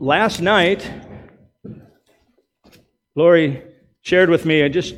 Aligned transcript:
last 0.00 0.40
night, 0.40 0.90
Lori 3.14 3.62
shared 4.00 4.30
with 4.30 4.46
me 4.46 4.62
uh, 4.62 4.68
just 4.68 4.94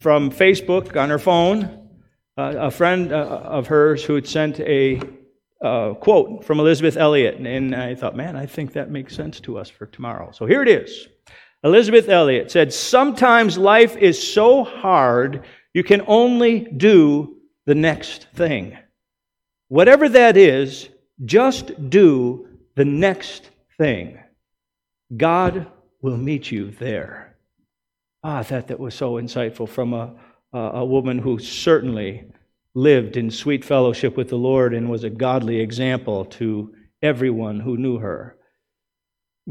from 0.00 0.30
Facebook 0.30 0.96
on 1.00 1.10
her 1.10 1.18
phone 1.18 1.88
uh, 2.36 2.54
a 2.58 2.70
friend 2.70 3.12
uh, 3.12 3.16
of 3.16 3.66
hers 3.66 4.04
who 4.04 4.14
had 4.14 4.26
sent 4.26 4.60
a 4.60 5.00
uh, 5.62 5.94
quote 5.94 6.44
from 6.44 6.60
Elisabeth 6.60 6.96
Elliot. 6.96 7.36
And 7.36 7.74
I 7.74 7.94
thought, 7.94 8.16
man, 8.16 8.36
I 8.36 8.46
think 8.46 8.72
that 8.72 8.90
makes 8.90 9.14
sense 9.14 9.40
to 9.40 9.58
us 9.58 9.70
for 9.70 9.86
tomorrow. 9.86 10.30
So 10.32 10.46
here 10.46 10.62
it 10.62 10.68
is. 10.68 11.08
Elisabeth 11.62 12.08
Elliot 12.08 12.50
said, 12.50 12.72
Sometimes 12.72 13.56
life 13.56 13.96
is 13.96 14.20
so 14.20 14.64
hard, 14.64 15.44
you 15.72 15.82
can 15.82 16.02
only 16.06 16.60
do 16.60 17.36
the 17.66 17.74
next 17.74 18.26
thing. 18.34 18.76
Whatever 19.68 20.08
that 20.10 20.36
is, 20.36 20.88
just 21.24 21.88
do 21.88 22.48
the 22.74 22.84
next 22.84 23.50
thing. 23.78 24.18
God 25.16 25.66
will 26.02 26.16
meet 26.16 26.50
you 26.50 26.70
there. 26.70 27.36
Ah, 28.22 28.38
I 28.38 28.42
thought 28.42 28.68
that 28.68 28.80
was 28.80 28.94
so 28.94 29.14
insightful 29.14 29.68
from 29.68 29.92
a, 29.92 30.14
a 30.52 30.84
woman 30.84 31.18
who 31.18 31.38
certainly 31.38 32.24
lived 32.74 33.16
in 33.16 33.30
sweet 33.30 33.64
fellowship 33.64 34.16
with 34.16 34.28
the 34.28 34.38
Lord 34.38 34.74
and 34.74 34.90
was 34.90 35.04
a 35.04 35.10
godly 35.10 35.60
example 35.60 36.24
to 36.26 36.74
everyone 37.02 37.60
who 37.60 37.76
knew 37.76 37.98
her. 37.98 38.36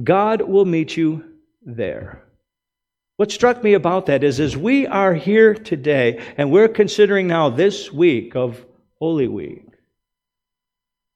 God 0.03 0.41
will 0.41 0.65
meet 0.65 0.97
you 0.97 1.23
there. 1.61 2.23
What 3.17 3.31
struck 3.31 3.63
me 3.63 3.75
about 3.75 4.07
that 4.07 4.23
is 4.23 4.39
as 4.39 4.57
we 4.57 4.87
are 4.87 5.13
here 5.13 5.53
today 5.53 6.21
and 6.35 6.51
we're 6.51 6.67
considering 6.67 7.27
now 7.27 7.49
this 7.49 7.91
week 7.91 8.35
of 8.35 8.65
Holy 8.99 9.27
Week, 9.27 9.65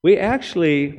we 0.04 0.18
actually 0.18 0.98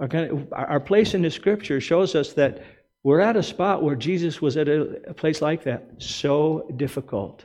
are 0.00 0.08
going 0.08 0.28
to, 0.28 0.54
our 0.54 0.80
place 0.80 1.14
in 1.14 1.22
the 1.22 1.30
scripture 1.30 1.80
shows 1.80 2.14
us 2.14 2.32
that 2.32 2.64
we're 3.04 3.20
at 3.20 3.36
a 3.36 3.42
spot 3.42 3.82
where 3.82 3.96
Jesus 3.96 4.40
was 4.40 4.56
at 4.56 4.68
a, 4.68 5.10
a 5.10 5.14
place 5.14 5.42
like 5.42 5.64
that, 5.64 5.90
so 5.98 6.70
difficult. 6.76 7.44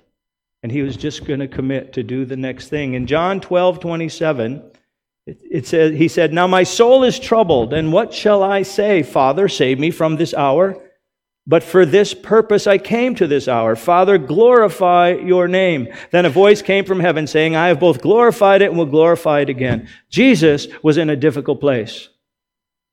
And 0.64 0.72
he 0.72 0.82
was 0.82 0.98
just 0.98 1.26
going 1.26 1.40
to 1.40 1.48
commit 1.48 1.94
to 1.94 2.04
do 2.04 2.26
the 2.26 2.38
next 2.38 2.70
thing. 2.70 2.94
In 2.94 3.08
John 3.08 3.40
12, 3.40 3.80
27, 3.80 4.72
it, 5.26 5.42
it 5.50 5.68
says, 5.68 5.98
he 5.98 6.08
said, 6.08 6.34
Now 6.34 6.48
my 6.48 6.64
soul 6.64 7.04
is 7.04 7.20
troubled, 7.20 7.74
and 7.74 7.92
what 7.92 8.14
shall 8.14 8.44
I 8.44 8.62
say? 8.64 9.04
Father, 9.04 9.48
save 9.48 9.80
me 9.80 9.92
from 9.92 10.16
this 10.16 10.34
hour. 10.34 10.82
But 11.50 11.64
for 11.64 11.86
this 11.86 12.14
purpose 12.14 12.68
I 12.68 12.78
came 12.78 13.16
to 13.16 13.26
this 13.26 13.48
hour. 13.48 13.78
Father, 13.78 14.18
glorify 14.18 15.12
your 15.14 15.48
name. 15.48 15.88
Then 16.12 16.26
a 16.26 16.30
voice 16.30 16.62
came 16.62 16.84
from 16.84 17.00
heaven 17.00 17.26
saying, 17.26 17.56
I 17.56 17.70
have 17.70 17.80
both 17.80 18.02
glorified 18.02 18.62
it 18.62 18.70
and 18.70 18.78
will 18.78 18.86
glorify 18.86 19.40
it 19.40 19.50
again. 19.50 19.88
Jesus 20.10 20.68
was 20.84 20.98
in 20.98 21.10
a 21.10 21.16
difficult 21.16 21.62
place, 21.62 22.10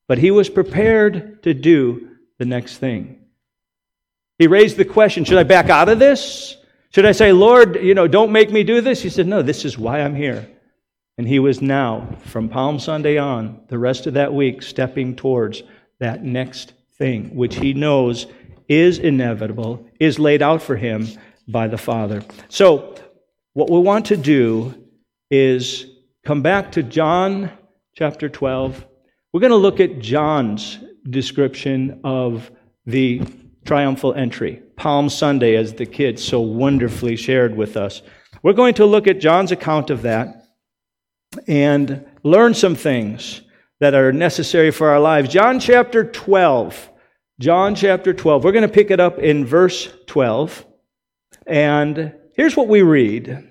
but 0.07 0.19
he 0.19 0.31
was 0.31 0.48
prepared 0.48 1.42
to 1.42 1.53
do 1.53 2.14
the 2.39 2.45
next 2.45 2.79
thing. 2.79 3.21
He 4.39 4.47
raised 4.47 4.77
the 4.77 4.85
question, 4.85 5.25
should 5.25 5.39
I 5.39 5.45
back 5.45 5.71
out 5.71 5.89
of 5.89 5.99
this? 5.99 6.57
Should 6.91 7.07
I 7.07 7.13
say, 7.13 7.33
Lord, 7.33 7.77
you 7.77 7.95
know, 7.95 8.07
don't 8.07 8.33
make 8.33 8.51
me 8.51 8.65
do 8.65 8.81
this? 8.81 9.03
He 9.03 9.11
said, 9.11 9.27
no, 9.27 9.43
this 9.43 9.65
is 9.65 9.79
why 9.79 10.01
I'm 10.01 10.15
here. 10.15 10.49
And 11.17 11.29
he 11.29 11.39
was 11.39 11.63
now, 11.63 12.17
from 12.25 12.49
Palm 12.49 12.79
Sunday 12.81 13.19
on, 13.19 13.61
the 13.69 13.79
rest 13.79 14.07
of 14.07 14.15
that 14.15 14.35
week, 14.35 14.63
stepping 14.63 15.15
towards 15.15 15.63
that 16.01 16.25
next 16.25 16.73
thing, 16.99 17.35
which 17.35 17.57
he 17.57 17.73
knows 17.73 18.27
is 18.69 18.98
inevitable, 18.98 19.87
is 20.01 20.19
laid 20.19 20.43
out 20.43 20.63
for 20.63 20.77
him 20.77 21.07
by 21.47 21.69
the 21.69 21.79
Father. 21.79 22.23
So, 22.48 22.97
what 23.53 23.71
we 23.71 23.79
want 23.79 24.07
to 24.07 24.17
do 24.17 24.75
is 25.31 25.87
come 26.25 26.43
back 26.43 26.73
to 26.73 26.83
John 26.83 27.51
chapter 27.95 28.29
12. 28.29 28.85
We're 29.33 29.41
going 29.41 29.51
to 29.51 29.57
look 29.57 29.79
at 29.79 30.01
John's 30.01 30.79
description 31.09 32.01
of 32.05 32.51
the 32.87 33.23
triumphal 33.65 34.15
entry, 34.15 34.63
Palm 34.77 35.09
Sunday, 35.09 35.57
as 35.57 35.75
the 35.75 35.87
kids 35.87 36.23
so 36.23 36.41
wonderfully 36.41 37.17
shared 37.17 37.57
with 37.57 37.77
us. 37.77 38.03
We're 38.43 38.53
going 38.53 38.75
to 38.75 38.87
look 38.87 39.07
at 39.07 39.20
John's 39.20 39.53
account 39.53 39.91
of 39.91 40.03
that 40.03 40.47
and 41.47 42.05
learn 42.23 42.55
some 42.55 42.75
things 42.75 43.43
that 43.81 43.95
are 43.95 44.13
necessary 44.13 44.70
for 44.70 44.91
our 44.91 45.01
lives. 45.01 45.29
John 45.29 45.59
chapter 45.59 46.05
12 46.05 46.91
John 47.41 47.75
chapter 47.75 48.14
12. 48.14 48.45
We're 48.45 48.53
going 48.53 48.63
to 48.63 48.69
pick 48.69 48.93
it 48.93 49.01
up 49.01 49.19
in 49.19 49.45
verse 49.45 49.93
12. 50.07 50.64
And 51.48 52.14
here's 52.37 52.57
what 52.57 52.69
we 52.69 52.83
read. 52.83 53.51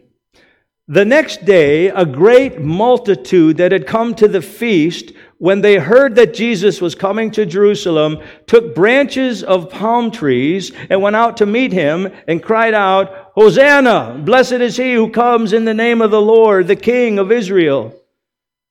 The 0.90 1.06
next 1.06 1.46
day, 1.46 1.88
a 1.88 2.06
great 2.06 2.60
multitude 2.60 3.56
that 3.56 3.72
had 3.72 3.88
come 3.88 4.14
to 4.16 4.28
the 4.28 4.42
feast, 4.42 5.14
when 5.38 5.62
they 5.62 5.78
heard 5.78 6.16
that 6.16 6.34
Jesus 6.34 6.82
was 6.82 6.94
coming 6.94 7.32
to 7.32 7.46
Jerusalem, 7.46 8.22
took 8.48 8.76
branches 8.76 9.44
of 9.44 9.70
palm 9.70 10.12
trees 10.12 10.74
and 10.90 11.02
went 11.02 11.16
out 11.16 11.38
to 11.38 11.46
meet 11.46 11.72
him 11.72 12.12
and 12.28 12.44
cried 12.44 12.74
out, 12.74 13.32
Hosanna! 13.34 14.22
Blessed 14.26 14.54
is 14.54 14.76
he 14.76 14.94
who 14.94 15.10
comes 15.10 15.54
in 15.54 15.64
the 15.64 15.74
name 15.74 16.02
of 16.02 16.12
the 16.12 16.22
Lord, 16.22 16.68
the 16.68 16.76
King 16.76 17.18
of 17.18 17.32
Israel. 17.32 17.96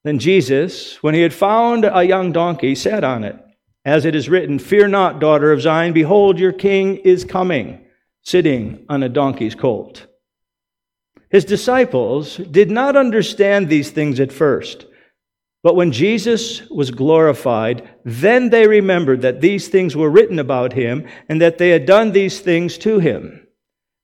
Then 0.04 0.18
Jesus, 0.18 1.02
when 1.02 1.14
he 1.14 1.22
had 1.22 1.32
found 1.32 1.86
a 1.86 2.04
young 2.04 2.30
donkey, 2.30 2.74
sat 2.74 3.04
on 3.04 3.24
it 3.24 3.36
as 3.86 4.04
it 4.04 4.14
is 4.14 4.28
written, 4.28 4.58
Fear 4.58 4.88
not, 4.88 5.18
daughter 5.18 5.50
of 5.50 5.62
Zion, 5.62 5.94
behold, 5.94 6.38
your 6.38 6.52
king 6.52 6.96
is 6.98 7.24
coming, 7.24 7.86
sitting 8.22 8.84
on 8.90 9.02
a 9.02 9.08
donkey's 9.08 9.54
colt. 9.54 10.06
His 11.32 11.46
disciples 11.46 12.36
did 12.36 12.70
not 12.70 12.94
understand 12.94 13.68
these 13.68 13.90
things 13.90 14.20
at 14.20 14.30
first. 14.30 14.86
But 15.62 15.76
when 15.76 15.92
Jesus 15.92 16.68
was 16.68 16.90
glorified, 16.90 17.88
then 18.04 18.50
they 18.50 18.66
remembered 18.66 19.22
that 19.22 19.40
these 19.40 19.68
things 19.68 19.96
were 19.96 20.10
written 20.10 20.38
about 20.38 20.74
him 20.74 21.08
and 21.28 21.40
that 21.40 21.56
they 21.56 21.70
had 21.70 21.86
done 21.86 22.12
these 22.12 22.40
things 22.40 22.76
to 22.78 22.98
him. 22.98 23.46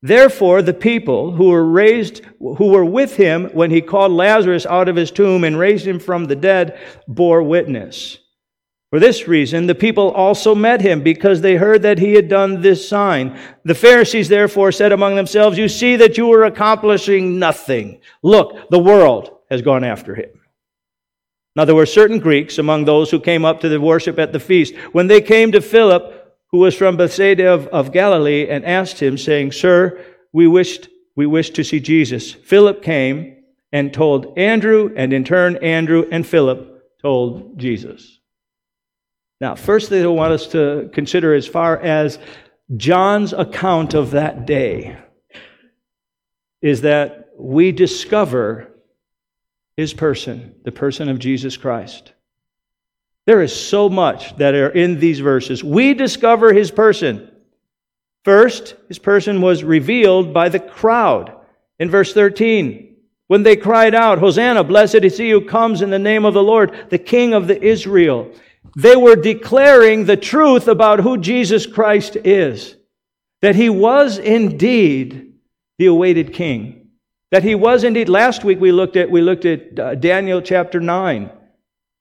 Therefore, 0.01 0.61
the 0.61 0.73
people 0.73 1.31
who 1.31 1.49
were 1.49 1.65
raised, 1.65 2.21
who 2.39 2.69
were 2.69 2.85
with 2.85 3.17
him 3.17 3.49
when 3.53 3.69
he 3.69 3.81
called 3.81 4.13
Lazarus 4.13 4.65
out 4.65 4.89
of 4.89 4.95
his 4.95 5.11
tomb 5.11 5.43
and 5.43 5.59
raised 5.59 5.85
him 5.85 5.99
from 5.99 6.25
the 6.25 6.35
dead, 6.37 6.79
bore 7.07 7.43
witness. 7.43 8.17
For 8.89 8.99
this 8.99 9.27
reason, 9.27 9.67
the 9.67 9.75
people 9.75 10.09
also 10.09 10.55
met 10.55 10.81
him 10.81 11.03
because 11.03 11.41
they 11.41 11.57
heard 11.57 11.83
that 11.83 11.99
he 11.99 12.13
had 12.13 12.27
done 12.27 12.61
this 12.61 12.87
sign. 12.89 13.39
The 13.63 13.75
Pharisees 13.75 14.29
therefore 14.29 14.71
said 14.71 14.91
among 14.91 15.15
themselves, 15.15 15.59
You 15.59 15.69
see 15.69 15.95
that 15.97 16.17
you 16.17 16.31
are 16.33 16.45
accomplishing 16.45 17.37
nothing. 17.37 18.01
Look, 18.23 18.69
the 18.71 18.79
world 18.79 19.37
has 19.51 19.61
gone 19.61 19.83
after 19.83 20.15
him. 20.15 20.31
Now 21.55 21.65
there 21.65 21.75
were 21.75 21.85
certain 21.85 22.19
Greeks 22.19 22.57
among 22.57 22.85
those 22.85 23.11
who 23.11 23.19
came 23.19 23.45
up 23.45 23.59
to 23.59 23.69
the 23.69 23.79
worship 23.79 24.17
at 24.17 24.33
the 24.33 24.39
feast. 24.39 24.75
When 24.91 25.07
they 25.07 25.21
came 25.21 25.51
to 25.51 25.61
Philip, 25.61 26.35
who 26.51 26.57
was 26.57 26.75
from 26.75 26.97
Bethsaida 26.97 27.47
of, 27.53 27.67
of 27.67 27.91
Galilee, 27.91 28.47
and 28.49 28.65
asked 28.65 28.99
him, 28.99 29.19
saying, 29.19 29.51
Sir, 29.51 30.03
we 30.33 30.47
wished, 30.47 30.89
we 31.15 31.27
wished 31.27 31.53
to 31.55 31.63
see 31.63 31.79
Jesus. 31.79 32.31
Philip 32.31 32.81
came 32.81 33.43
and 33.71 33.93
told 33.93 34.35
Andrew, 34.37 34.91
and 34.95 35.13
in 35.13 35.23
turn, 35.23 35.57
Andrew 35.57 36.07
and 36.11 36.25
Philip 36.25 36.83
told 37.01 37.59
Jesus. 37.59 38.18
Now, 39.41 39.55
first 39.55 39.89
thing 39.89 40.03
I 40.03 40.07
want 40.07 40.33
us 40.33 40.47
to 40.47 40.89
consider 40.93 41.33
as 41.33 41.47
far 41.47 41.77
as 41.77 42.19
John's 42.75 43.33
account 43.33 43.93
of 43.93 44.11
that 44.11 44.45
day 44.45 44.97
is 46.61 46.81
that 46.81 47.29
we 47.37 47.71
discover 47.71 48.67
his 49.77 49.93
person, 49.93 50.55
the 50.63 50.73
person 50.73 51.07
of 51.07 51.19
Jesus 51.19 51.55
Christ. 51.55 52.11
There 53.25 53.41
is 53.41 53.55
so 53.55 53.87
much 53.89 54.35
that 54.37 54.55
are 54.55 54.69
in 54.69 54.99
these 54.99 55.19
verses. 55.19 55.63
We 55.63 55.93
discover 55.93 56.51
his 56.51 56.69
person. 56.69 57.31
First, 58.25 58.75
his 58.89 58.99
person 58.99 59.39
was 59.39 59.63
revealed 59.63 60.33
by 60.33 60.49
the 60.49 60.59
crowd. 60.59 61.33
In 61.79 61.89
verse 61.89 62.13
13, 62.13 62.95
when 63.27 63.43
they 63.43 63.55
cried 63.55 63.95
out, 63.95 64.17
Hosanna, 64.17 64.63
blessed 64.63 64.95
is 64.95 65.17
he 65.17 65.29
who 65.29 65.41
comes 65.41 65.81
in 65.81 65.91
the 65.91 65.99
name 65.99 66.25
of 66.25 66.33
the 66.33 66.43
Lord, 66.43 66.87
the 66.89 66.97
King 66.97 67.33
of 67.33 67.47
the 67.47 67.61
Israel. 67.61 68.33
They 68.75 68.95
were 68.95 69.15
declaring 69.15 70.05
the 70.05 70.17
truth 70.17 70.67
about 70.67 70.99
who 70.99 71.17
Jesus 71.17 71.65
Christ 71.65 72.15
is. 72.23 72.75
That 73.41 73.55
he 73.55 73.69
was 73.69 74.17
indeed 74.17 75.33
the 75.77 75.87
awaited 75.87 76.33
king. 76.33 76.89
That 77.31 77.43
he 77.43 77.55
was 77.55 77.83
indeed, 77.83 78.09
last 78.09 78.43
week 78.43 78.59
we 78.59 78.71
looked 78.71 78.95
at, 78.95 79.09
we 79.09 79.21
looked 79.21 79.45
at 79.45 79.79
uh, 79.79 79.95
Daniel 79.95 80.41
chapter 80.41 80.79
9, 80.79 81.31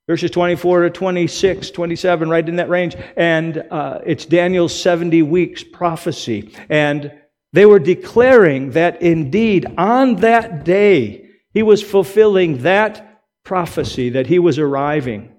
verses 0.09 0.31
24 0.31 0.82
to 0.82 0.91
26, 0.91 1.70
27, 1.70 2.31
right 2.31 2.49
in 2.49 2.56
that 2.56 2.69
range. 2.69 2.97
And 3.17 3.59
uh, 3.71 4.00
it's 4.05 4.26
Daniel's 4.26 4.79
70 4.81 5.23
weeks 5.23 5.62
prophecy. 5.62 6.55
And 6.69 7.12
they 7.53 7.67
were 7.67 7.79
declaring 7.79 8.71
that 8.73 9.00
indeed 9.00 9.67
on 9.79 10.17
that 10.17 10.64
day 10.64 11.29
he 11.53 11.62
was 11.62 11.82
fulfilling 11.82 12.62
that 12.62 13.23
prophecy, 13.44 14.11
that 14.11 14.26
he 14.26 14.38
was 14.38 14.59
arriving 14.59 15.35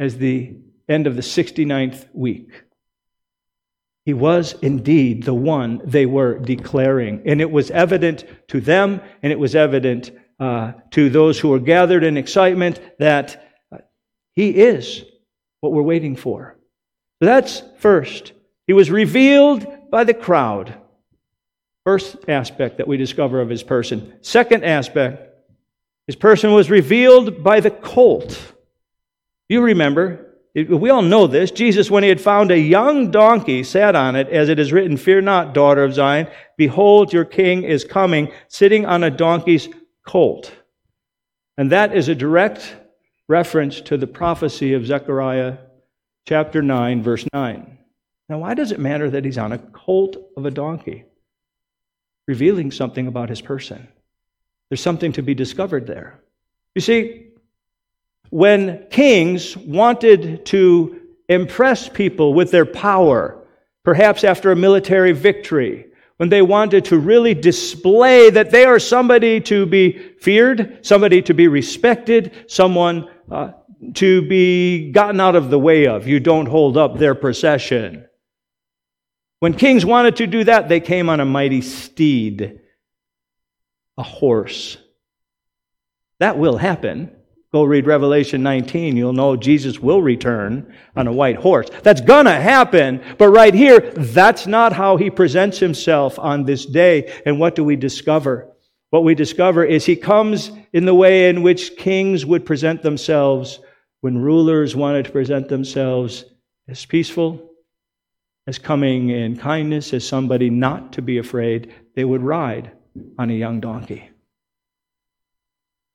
as 0.00 0.16
the 0.16 0.56
end 0.88 1.06
of 1.06 1.14
the 1.14 1.22
69th 1.22 2.06
week. 2.12 2.64
He 4.06 4.14
was 4.14 4.54
indeed 4.62 5.22
the 5.24 5.34
one 5.34 5.82
they 5.84 6.06
were 6.06 6.38
declaring. 6.38 7.22
And 7.26 7.40
it 7.40 7.50
was 7.50 7.70
evident 7.70 8.24
to 8.48 8.60
them, 8.60 9.00
and 9.22 9.30
it 9.30 9.38
was 9.38 9.54
evident 9.54 10.10
uh, 10.40 10.72
to 10.92 11.10
those 11.10 11.38
who 11.38 11.50
were 11.50 11.60
gathered 11.60 12.02
in 12.02 12.16
excitement 12.16 12.80
that 12.98 13.52
uh, 13.70 13.78
he 14.32 14.48
is 14.50 15.04
what 15.60 15.72
we're 15.72 15.82
waiting 15.82 16.16
for. 16.16 16.56
So 17.20 17.26
that's 17.26 17.62
first. 17.78 18.32
He 18.66 18.72
was 18.72 18.90
revealed 18.90 19.66
by 19.90 20.04
the 20.04 20.14
crowd. 20.14 20.74
First 21.84 22.16
aspect 22.26 22.78
that 22.78 22.88
we 22.88 22.96
discover 22.96 23.40
of 23.40 23.50
his 23.50 23.62
person. 23.62 24.14
Second 24.22 24.64
aspect, 24.64 25.28
his 26.06 26.16
person 26.16 26.52
was 26.52 26.70
revealed 26.70 27.44
by 27.44 27.60
the 27.60 27.70
colt. 27.70 28.54
You 29.50 29.62
remember, 29.62 30.36
we 30.54 30.90
all 30.90 31.02
know 31.02 31.26
this. 31.26 31.50
Jesus, 31.50 31.90
when 31.90 32.04
he 32.04 32.08
had 32.08 32.20
found 32.20 32.52
a 32.52 32.58
young 32.58 33.10
donkey, 33.10 33.64
sat 33.64 33.96
on 33.96 34.14
it, 34.14 34.28
as 34.28 34.48
it 34.48 34.60
is 34.60 34.72
written, 34.72 34.96
Fear 34.96 35.22
not, 35.22 35.54
daughter 35.54 35.82
of 35.82 35.92
Zion. 35.92 36.28
Behold, 36.56 37.12
your 37.12 37.24
king 37.24 37.64
is 37.64 37.84
coming, 37.84 38.30
sitting 38.46 38.86
on 38.86 39.02
a 39.02 39.10
donkey's 39.10 39.68
colt. 40.06 40.54
And 41.58 41.72
that 41.72 41.96
is 41.96 42.06
a 42.06 42.14
direct 42.14 42.76
reference 43.26 43.80
to 43.80 43.96
the 43.96 44.06
prophecy 44.06 44.74
of 44.74 44.86
Zechariah 44.86 45.58
chapter 46.28 46.62
9, 46.62 47.02
verse 47.02 47.26
9. 47.32 47.76
Now, 48.28 48.38
why 48.38 48.54
does 48.54 48.70
it 48.70 48.78
matter 48.78 49.10
that 49.10 49.24
he's 49.24 49.36
on 49.36 49.50
a 49.50 49.58
colt 49.58 50.16
of 50.36 50.46
a 50.46 50.52
donkey? 50.52 51.06
Revealing 52.28 52.70
something 52.70 53.08
about 53.08 53.30
his 53.30 53.40
person. 53.40 53.88
There's 54.68 54.80
something 54.80 55.10
to 55.14 55.22
be 55.22 55.34
discovered 55.34 55.88
there. 55.88 56.20
You 56.76 56.82
see, 56.82 57.29
when 58.30 58.86
kings 58.90 59.56
wanted 59.56 60.46
to 60.46 61.00
impress 61.28 61.88
people 61.88 62.34
with 62.34 62.50
their 62.50 62.66
power, 62.66 63.44
perhaps 63.84 64.24
after 64.24 64.50
a 64.50 64.56
military 64.56 65.12
victory, 65.12 65.86
when 66.16 66.28
they 66.28 66.42
wanted 66.42 66.84
to 66.84 66.98
really 66.98 67.34
display 67.34 68.30
that 68.30 68.50
they 68.50 68.64
are 68.64 68.78
somebody 68.78 69.40
to 69.40 69.64
be 69.66 69.92
feared, 70.20 70.84
somebody 70.84 71.22
to 71.22 71.34
be 71.34 71.48
respected, 71.48 72.44
someone 72.46 73.08
uh, 73.30 73.52
to 73.94 74.20
be 74.28 74.90
gotten 74.92 75.20
out 75.20 75.34
of 75.34 75.50
the 75.50 75.58
way 75.58 75.86
of. 75.86 76.06
You 76.06 76.20
don't 76.20 76.46
hold 76.46 76.76
up 76.76 76.98
their 76.98 77.14
procession. 77.14 78.06
When 79.38 79.54
kings 79.54 79.86
wanted 79.86 80.16
to 80.16 80.26
do 80.26 80.44
that, 80.44 80.68
they 80.68 80.80
came 80.80 81.08
on 81.08 81.20
a 81.20 81.24
mighty 81.24 81.62
steed, 81.62 82.60
a 83.96 84.02
horse. 84.02 84.76
That 86.18 86.36
will 86.36 86.58
happen. 86.58 87.16
Go 87.52 87.64
read 87.64 87.86
Revelation 87.86 88.44
19. 88.44 88.96
You'll 88.96 89.12
know 89.12 89.34
Jesus 89.34 89.80
will 89.80 90.00
return 90.00 90.72
on 90.94 91.08
a 91.08 91.12
white 91.12 91.36
horse. 91.36 91.68
That's 91.82 92.00
gonna 92.00 92.40
happen. 92.40 93.02
But 93.18 93.30
right 93.30 93.52
here, 93.52 93.80
that's 93.80 94.46
not 94.46 94.72
how 94.72 94.96
he 94.96 95.10
presents 95.10 95.58
himself 95.58 96.16
on 96.18 96.44
this 96.44 96.64
day. 96.64 97.12
And 97.26 97.40
what 97.40 97.56
do 97.56 97.64
we 97.64 97.74
discover? 97.74 98.48
What 98.90 99.02
we 99.02 99.16
discover 99.16 99.64
is 99.64 99.84
he 99.84 99.96
comes 99.96 100.52
in 100.72 100.84
the 100.84 100.94
way 100.94 101.28
in 101.28 101.42
which 101.42 101.76
kings 101.76 102.24
would 102.24 102.46
present 102.46 102.82
themselves 102.82 103.58
when 104.00 104.18
rulers 104.18 104.76
wanted 104.76 105.06
to 105.06 105.10
present 105.12 105.48
themselves 105.48 106.24
as 106.68 106.84
peaceful, 106.86 107.50
as 108.46 108.58
coming 108.58 109.10
in 109.10 109.36
kindness, 109.36 109.92
as 109.92 110.06
somebody 110.06 110.50
not 110.50 110.92
to 110.92 111.02
be 111.02 111.18
afraid. 111.18 111.74
They 111.96 112.04
would 112.04 112.22
ride 112.22 112.70
on 113.18 113.30
a 113.30 113.34
young 113.34 113.60
donkey. 113.60 114.09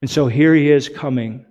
And 0.06 0.10
so 0.12 0.28
here 0.28 0.54
he 0.54 0.70
is 0.70 0.88
coming 0.88 1.48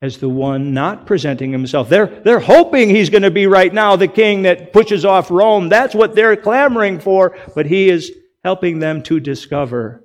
as 0.00 0.16
the 0.16 0.28
one 0.30 0.72
not 0.72 1.04
presenting 1.04 1.52
himself. 1.52 1.90
They're, 1.90 2.06
they're 2.06 2.40
hoping 2.40 2.88
he's 2.88 3.10
going 3.10 3.24
to 3.24 3.30
be 3.30 3.46
right 3.46 3.70
now 3.70 3.96
the 3.96 4.08
king 4.08 4.44
that 4.44 4.72
pushes 4.72 5.04
off 5.04 5.30
Rome. 5.30 5.68
That's 5.68 5.94
what 5.94 6.14
they're 6.14 6.34
clamoring 6.34 7.00
for. 7.00 7.36
But 7.54 7.66
he 7.66 7.90
is 7.90 8.10
helping 8.42 8.78
them 8.78 9.02
to 9.02 9.20
discover 9.20 10.02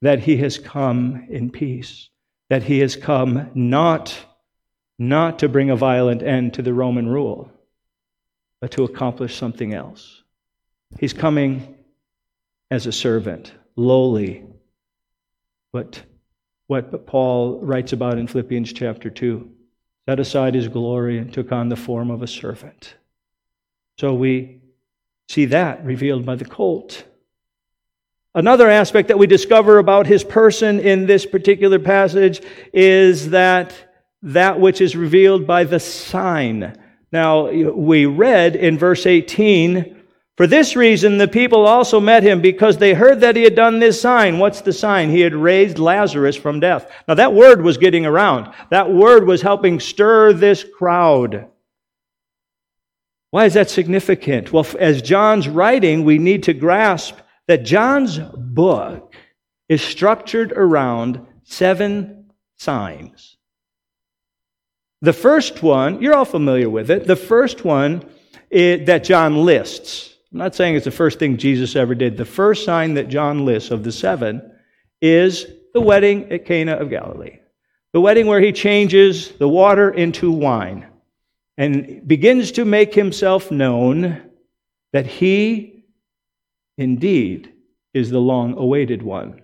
that 0.00 0.20
he 0.20 0.38
has 0.38 0.58
come 0.58 1.26
in 1.28 1.50
peace, 1.50 2.08
that 2.48 2.62
he 2.62 2.78
has 2.78 2.96
come 2.96 3.50
not, 3.54 4.16
not 4.98 5.40
to 5.40 5.48
bring 5.50 5.68
a 5.68 5.76
violent 5.76 6.22
end 6.22 6.54
to 6.54 6.62
the 6.62 6.72
Roman 6.72 7.06
rule, 7.06 7.52
but 8.62 8.70
to 8.70 8.84
accomplish 8.84 9.36
something 9.36 9.74
else. 9.74 10.22
He's 10.98 11.12
coming 11.12 11.76
as 12.70 12.86
a 12.86 12.92
servant, 12.92 13.52
lowly, 13.76 14.42
but 15.70 16.02
what 16.70 17.04
Paul 17.04 17.58
writes 17.62 17.92
about 17.92 18.16
in 18.16 18.28
Philippians 18.28 18.72
chapter 18.72 19.10
2 19.10 19.50
set 20.08 20.20
aside 20.20 20.54
his 20.54 20.68
glory 20.68 21.18
and 21.18 21.34
took 21.34 21.50
on 21.50 21.68
the 21.68 21.74
form 21.74 22.12
of 22.12 22.22
a 22.22 22.28
servant. 22.28 22.94
So 23.98 24.14
we 24.14 24.60
see 25.28 25.46
that 25.46 25.84
revealed 25.84 26.24
by 26.24 26.36
the 26.36 26.44
colt. 26.44 27.02
Another 28.36 28.70
aspect 28.70 29.08
that 29.08 29.18
we 29.18 29.26
discover 29.26 29.78
about 29.78 30.06
his 30.06 30.22
person 30.22 30.78
in 30.78 31.06
this 31.06 31.26
particular 31.26 31.80
passage 31.80 32.40
is 32.72 33.30
that 33.30 33.74
that 34.22 34.60
which 34.60 34.80
is 34.80 34.94
revealed 34.94 35.48
by 35.48 35.64
the 35.64 35.80
sign. 35.80 36.78
Now, 37.10 37.50
we 37.50 38.06
read 38.06 38.54
in 38.54 38.78
verse 38.78 39.06
18 39.06 39.99
for 40.36 40.46
this 40.46 40.74
reason, 40.74 41.18
the 41.18 41.28
people 41.28 41.66
also 41.66 42.00
met 42.00 42.22
him 42.22 42.40
because 42.40 42.78
they 42.78 42.94
heard 42.94 43.20
that 43.20 43.36
he 43.36 43.42
had 43.42 43.54
done 43.54 43.78
this 43.78 44.00
sign. 44.00 44.38
What's 44.38 44.62
the 44.62 44.72
sign? 44.72 45.10
He 45.10 45.20
had 45.20 45.34
raised 45.34 45.78
Lazarus 45.78 46.36
from 46.36 46.60
death. 46.60 46.90
Now, 47.06 47.14
that 47.14 47.34
word 47.34 47.62
was 47.62 47.76
getting 47.76 48.06
around. 48.06 48.54
That 48.70 48.90
word 48.90 49.26
was 49.26 49.42
helping 49.42 49.80
stir 49.80 50.32
this 50.32 50.64
crowd. 50.64 51.48
Why 53.30 53.44
is 53.44 53.54
that 53.54 53.68
significant? 53.68 54.52
Well, 54.52 54.66
as 54.78 55.02
John's 55.02 55.46
writing, 55.48 56.04
we 56.04 56.18
need 56.18 56.44
to 56.44 56.54
grasp 56.54 57.18
that 57.46 57.64
John's 57.64 58.18
book 58.18 59.14
is 59.68 59.82
structured 59.82 60.52
around 60.52 61.26
seven 61.44 62.32
signs. 62.56 63.36
The 65.02 65.12
first 65.12 65.62
one, 65.62 66.00
you're 66.02 66.14
all 66.14 66.24
familiar 66.24 66.70
with 66.70 66.90
it. 66.90 67.06
The 67.06 67.16
first 67.16 67.64
one 67.64 68.08
that 68.50 69.04
John 69.04 69.44
lists 69.44 70.09
I'm 70.32 70.38
not 70.38 70.54
saying 70.54 70.76
it's 70.76 70.84
the 70.84 70.92
first 70.92 71.18
thing 71.18 71.36
Jesus 71.36 71.74
ever 71.74 71.94
did. 71.94 72.16
The 72.16 72.24
first 72.24 72.64
sign 72.64 72.94
that 72.94 73.08
John 73.08 73.44
lists 73.44 73.70
of 73.70 73.82
the 73.82 73.90
seven 73.90 74.52
is 75.00 75.46
the 75.74 75.80
wedding 75.80 76.30
at 76.30 76.44
Cana 76.44 76.74
of 76.74 76.90
Galilee. 76.90 77.38
The 77.92 78.00
wedding 78.00 78.26
where 78.26 78.40
he 78.40 78.52
changes 78.52 79.32
the 79.32 79.48
water 79.48 79.90
into 79.90 80.30
wine 80.30 80.86
and 81.58 82.06
begins 82.06 82.52
to 82.52 82.64
make 82.64 82.94
himself 82.94 83.50
known 83.50 84.22
that 84.92 85.06
he 85.06 85.84
indeed 86.78 87.52
is 87.92 88.10
the 88.10 88.20
long 88.20 88.56
awaited 88.56 89.02
one. 89.02 89.42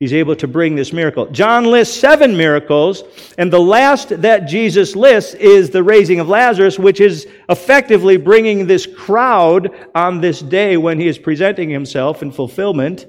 He's 0.00 0.14
able 0.14 0.34
to 0.36 0.48
bring 0.48 0.76
this 0.76 0.94
miracle. 0.94 1.26
John 1.26 1.66
lists 1.66 1.94
seven 1.94 2.34
miracles, 2.34 3.04
and 3.36 3.52
the 3.52 3.60
last 3.60 4.08
that 4.22 4.46
Jesus 4.46 4.96
lists 4.96 5.34
is 5.34 5.68
the 5.68 5.82
raising 5.82 6.20
of 6.20 6.28
Lazarus, 6.28 6.78
which 6.78 7.02
is 7.02 7.28
effectively 7.50 8.16
bringing 8.16 8.66
this 8.66 8.86
crowd 8.86 9.70
on 9.94 10.22
this 10.22 10.40
day 10.40 10.78
when 10.78 10.98
he 10.98 11.06
is 11.06 11.18
presenting 11.18 11.68
himself 11.68 12.22
in 12.22 12.32
fulfillment 12.32 13.06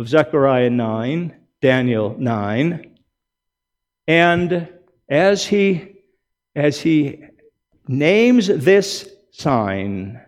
of 0.00 0.08
Zechariah 0.08 0.68
9, 0.68 1.32
Daniel 1.62 2.16
9. 2.18 2.98
And 4.08 4.68
as 5.08 5.46
he, 5.46 5.94
as 6.56 6.80
he 6.80 7.22
names 7.86 8.48
this 8.48 9.08
sign, 9.30 10.20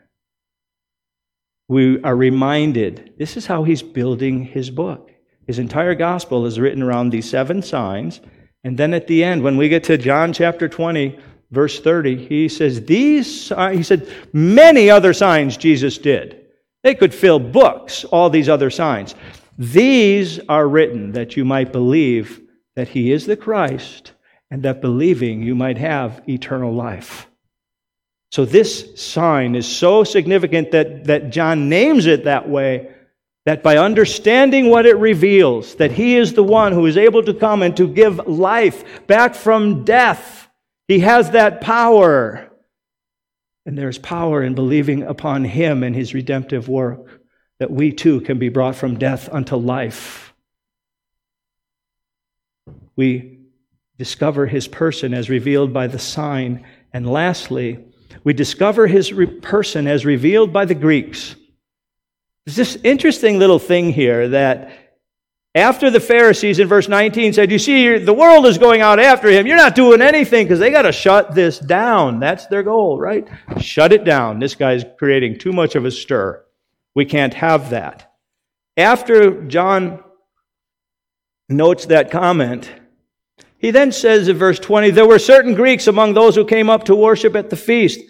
we 1.66 2.00
are 2.02 2.14
reminded 2.14 3.14
this 3.18 3.37
is 3.37 3.46
how 3.46 3.64
he's 3.64 3.82
building 3.82 4.44
his 4.44 4.70
book. 4.70 5.07
His 5.48 5.58
entire 5.58 5.94
gospel 5.94 6.44
is 6.44 6.60
written 6.60 6.82
around 6.82 7.08
these 7.08 7.28
seven 7.28 7.62
signs. 7.62 8.20
And 8.64 8.78
then 8.78 8.92
at 8.92 9.06
the 9.06 9.24
end, 9.24 9.42
when 9.42 9.56
we 9.56 9.70
get 9.70 9.82
to 9.84 9.96
John 9.96 10.34
chapter 10.34 10.68
20, 10.68 11.18
verse 11.50 11.80
30, 11.80 12.26
he 12.26 12.50
says, 12.50 12.84
These, 12.84 13.48
he 13.72 13.82
said, 13.82 14.08
many 14.34 14.90
other 14.90 15.14
signs 15.14 15.56
Jesus 15.56 15.96
did. 15.96 16.44
They 16.82 16.94
could 16.94 17.14
fill 17.14 17.38
books, 17.38 18.04
all 18.04 18.28
these 18.28 18.50
other 18.50 18.68
signs. 18.68 19.14
These 19.56 20.38
are 20.50 20.68
written 20.68 21.12
that 21.12 21.34
you 21.34 21.46
might 21.46 21.72
believe 21.72 22.42
that 22.76 22.88
he 22.88 23.10
is 23.10 23.24
the 23.24 23.36
Christ, 23.36 24.12
and 24.50 24.62
that 24.64 24.82
believing 24.82 25.42
you 25.42 25.54
might 25.54 25.78
have 25.78 26.22
eternal 26.28 26.74
life. 26.74 27.26
So 28.30 28.44
this 28.44 29.00
sign 29.00 29.54
is 29.54 29.66
so 29.66 30.04
significant 30.04 30.72
that, 30.72 31.04
that 31.04 31.30
John 31.30 31.70
names 31.70 32.04
it 32.04 32.24
that 32.24 32.50
way 32.50 32.94
that 33.48 33.62
by 33.62 33.78
understanding 33.78 34.68
what 34.68 34.84
it 34.84 34.98
reveals, 34.98 35.76
that 35.76 35.90
He 35.90 36.18
is 36.18 36.34
the 36.34 36.42
one 36.42 36.70
who 36.70 36.84
is 36.84 36.98
able 36.98 37.22
to 37.22 37.32
come 37.32 37.62
and 37.62 37.74
to 37.78 37.88
give 37.88 38.18
life 38.28 39.06
back 39.06 39.34
from 39.34 39.84
death, 39.84 40.50
He 40.86 40.98
has 40.98 41.30
that 41.30 41.62
power. 41.62 42.50
And 43.64 43.78
there's 43.78 43.96
power 43.96 44.42
in 44.42 44.54
believing 44.54 45.02
upon 45.02 45.44
Him 45.44 45.82
and 45.82 45.96
His 45.96 46.12
redemptive 46.12 46.68
work, 46.68 47.22
that 47.58 47.70
we 47.70 47.90
too 47.90 48.20
can 48.20 48.38
be 48.38 48.50
brought 48.50 48.76
from 48.76 48.98
death 48.98 49.30
unto 49.32 49.56
life. 49.56 50.34
We 52.96 53.38
discover 53.96 54.44
His 54.44 54.68
person 54.68 55.14
as 55.14 55.30
revealed 55.30 55.72
by 55.72 55.86
the 55.86 55.98
sign. 55.98 56.66
And 56.92 57.10
lastly, 57.10 57.82
we 58.24 58.34
discover 58.34 58.88
His 58.88 59.10
person 59.40 59.86
as 59.86 60.04
revealed 60.04 60.52
by 60.52 60.66
the 60.66 60.74
Greeks. 60.74 61.34
There's 62.48 62.56
this 62.56 62.78
interesting 62.82 63.38
little 63.38 63.58
thing 63.58 63.92
here 63.92 64.26
that 64.30 64.72
After 65.54 65.90
the 65.90 66.00
Pharisees 66.00 66.58
in 66.60 66.66
verse 66.66 66.88
19 66.88 67.34
said, 67.34 67.52
You 67.52 67.58
see, 67.58 67.98
the 67.98 68.14
world 68.14 68.46
is 68.46 68.56
going 68.56 68.80
out 68.80 68.98
after 68.98 69.28
him. 69.28 69.46
You're 69.46 69.58
not 69.58 69.74
doing 69.74 70.00
anything 70.00 70.46
because 70.46 70.58
they 70.58 70.70
got 70.70 70.82
to 70.82 70.92
shut 70.92 71.34
this 71.34 71.58
down. 71.58 72.20
That's 72.20 72.46
their 72.46 72.62
goal, 72.62 72.98
right? 72.98 73.28
Shut 73.60 73.92
it 73.92 74.02
down. 74.04 74.38
This 74.38 74.54
guy's 74.54 74.82
creating 74.98 75.38
too 75.38 75.52
much 75.52 75.74
of 75.74 75.84
a 75.84 75.90
stir. 75.90 76.42
We 76.94 77.04
can't 77.04 77.34
have 77.34 77.68
that. 77.68 78.14
After 78.78 79.42
John 79.46 80.02
notes 81.50 81.84
that 81.86 82.10
comment, 82.10 82.72
he 83.58 83.72
then 83.72 83.92
says 83.92 84.26
in 84.26 84.38
verse 84.38 84.58
20, 84.58 84.90
There 84.92 85.06
were 85.06 85.18
certain 85.18 85.52
Greeks 85.52 85.86
among 85.86 86.14
those 86.14 86.34
who 86.34 86.46
came 86.46 86.70
up 86.70 86.84
to 86.84 86.96
worship 86.96 87.36
at 87.36 87.50
the 87.50 87.56
feast. 87.56 88.00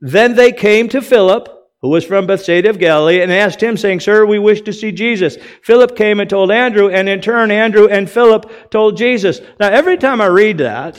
Then 0.00 0.36
they 0.36 0.52
came 0.52 0.88
to 0.90 1.02
Philip 1.02 1.57
who 1.80 1.88
was 1.88 2.04
from 2.04 2.26
Bethsaida 2.26 2.70
of 2.70 2.78
Galilee, 2.78 3.20
and 3.20 3.32
asked 3.32 3.62
him, 3.62 3.76
saying, 3.76 4.00
Sir, 4.00 4.26
we 4.26 4.38
wish 4.38 4.62
to 4.62 4.72
see 4.72 4.90
Jesus. 4.90 5.36
Philip 5.62 5.96
came 5.96 6.18
and 6.18 6.28
told 6.28 6.50
Andrew, 6.50 6.88
and 6.88 7.08
in 7.08 7.20
turn, 7.20 7.50
Andrew 7.50 7.86
and 7.86 8.10
Philip 8.10 8.70
told 8.70 8.96
Jesus. 8.96 9.40
Now, 9.60 9.68
every 9.68 9.96
time 9.96 10.20
I 10.20 10.26
read 10.26 10.58
that, 10.58 10.98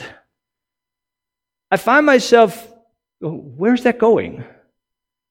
I 1.70 1.76
find 1.76 2.06
myself, 2.06 2.66
where's 3.20 3.82
that 3.82 3.98
going? 3.98 4.44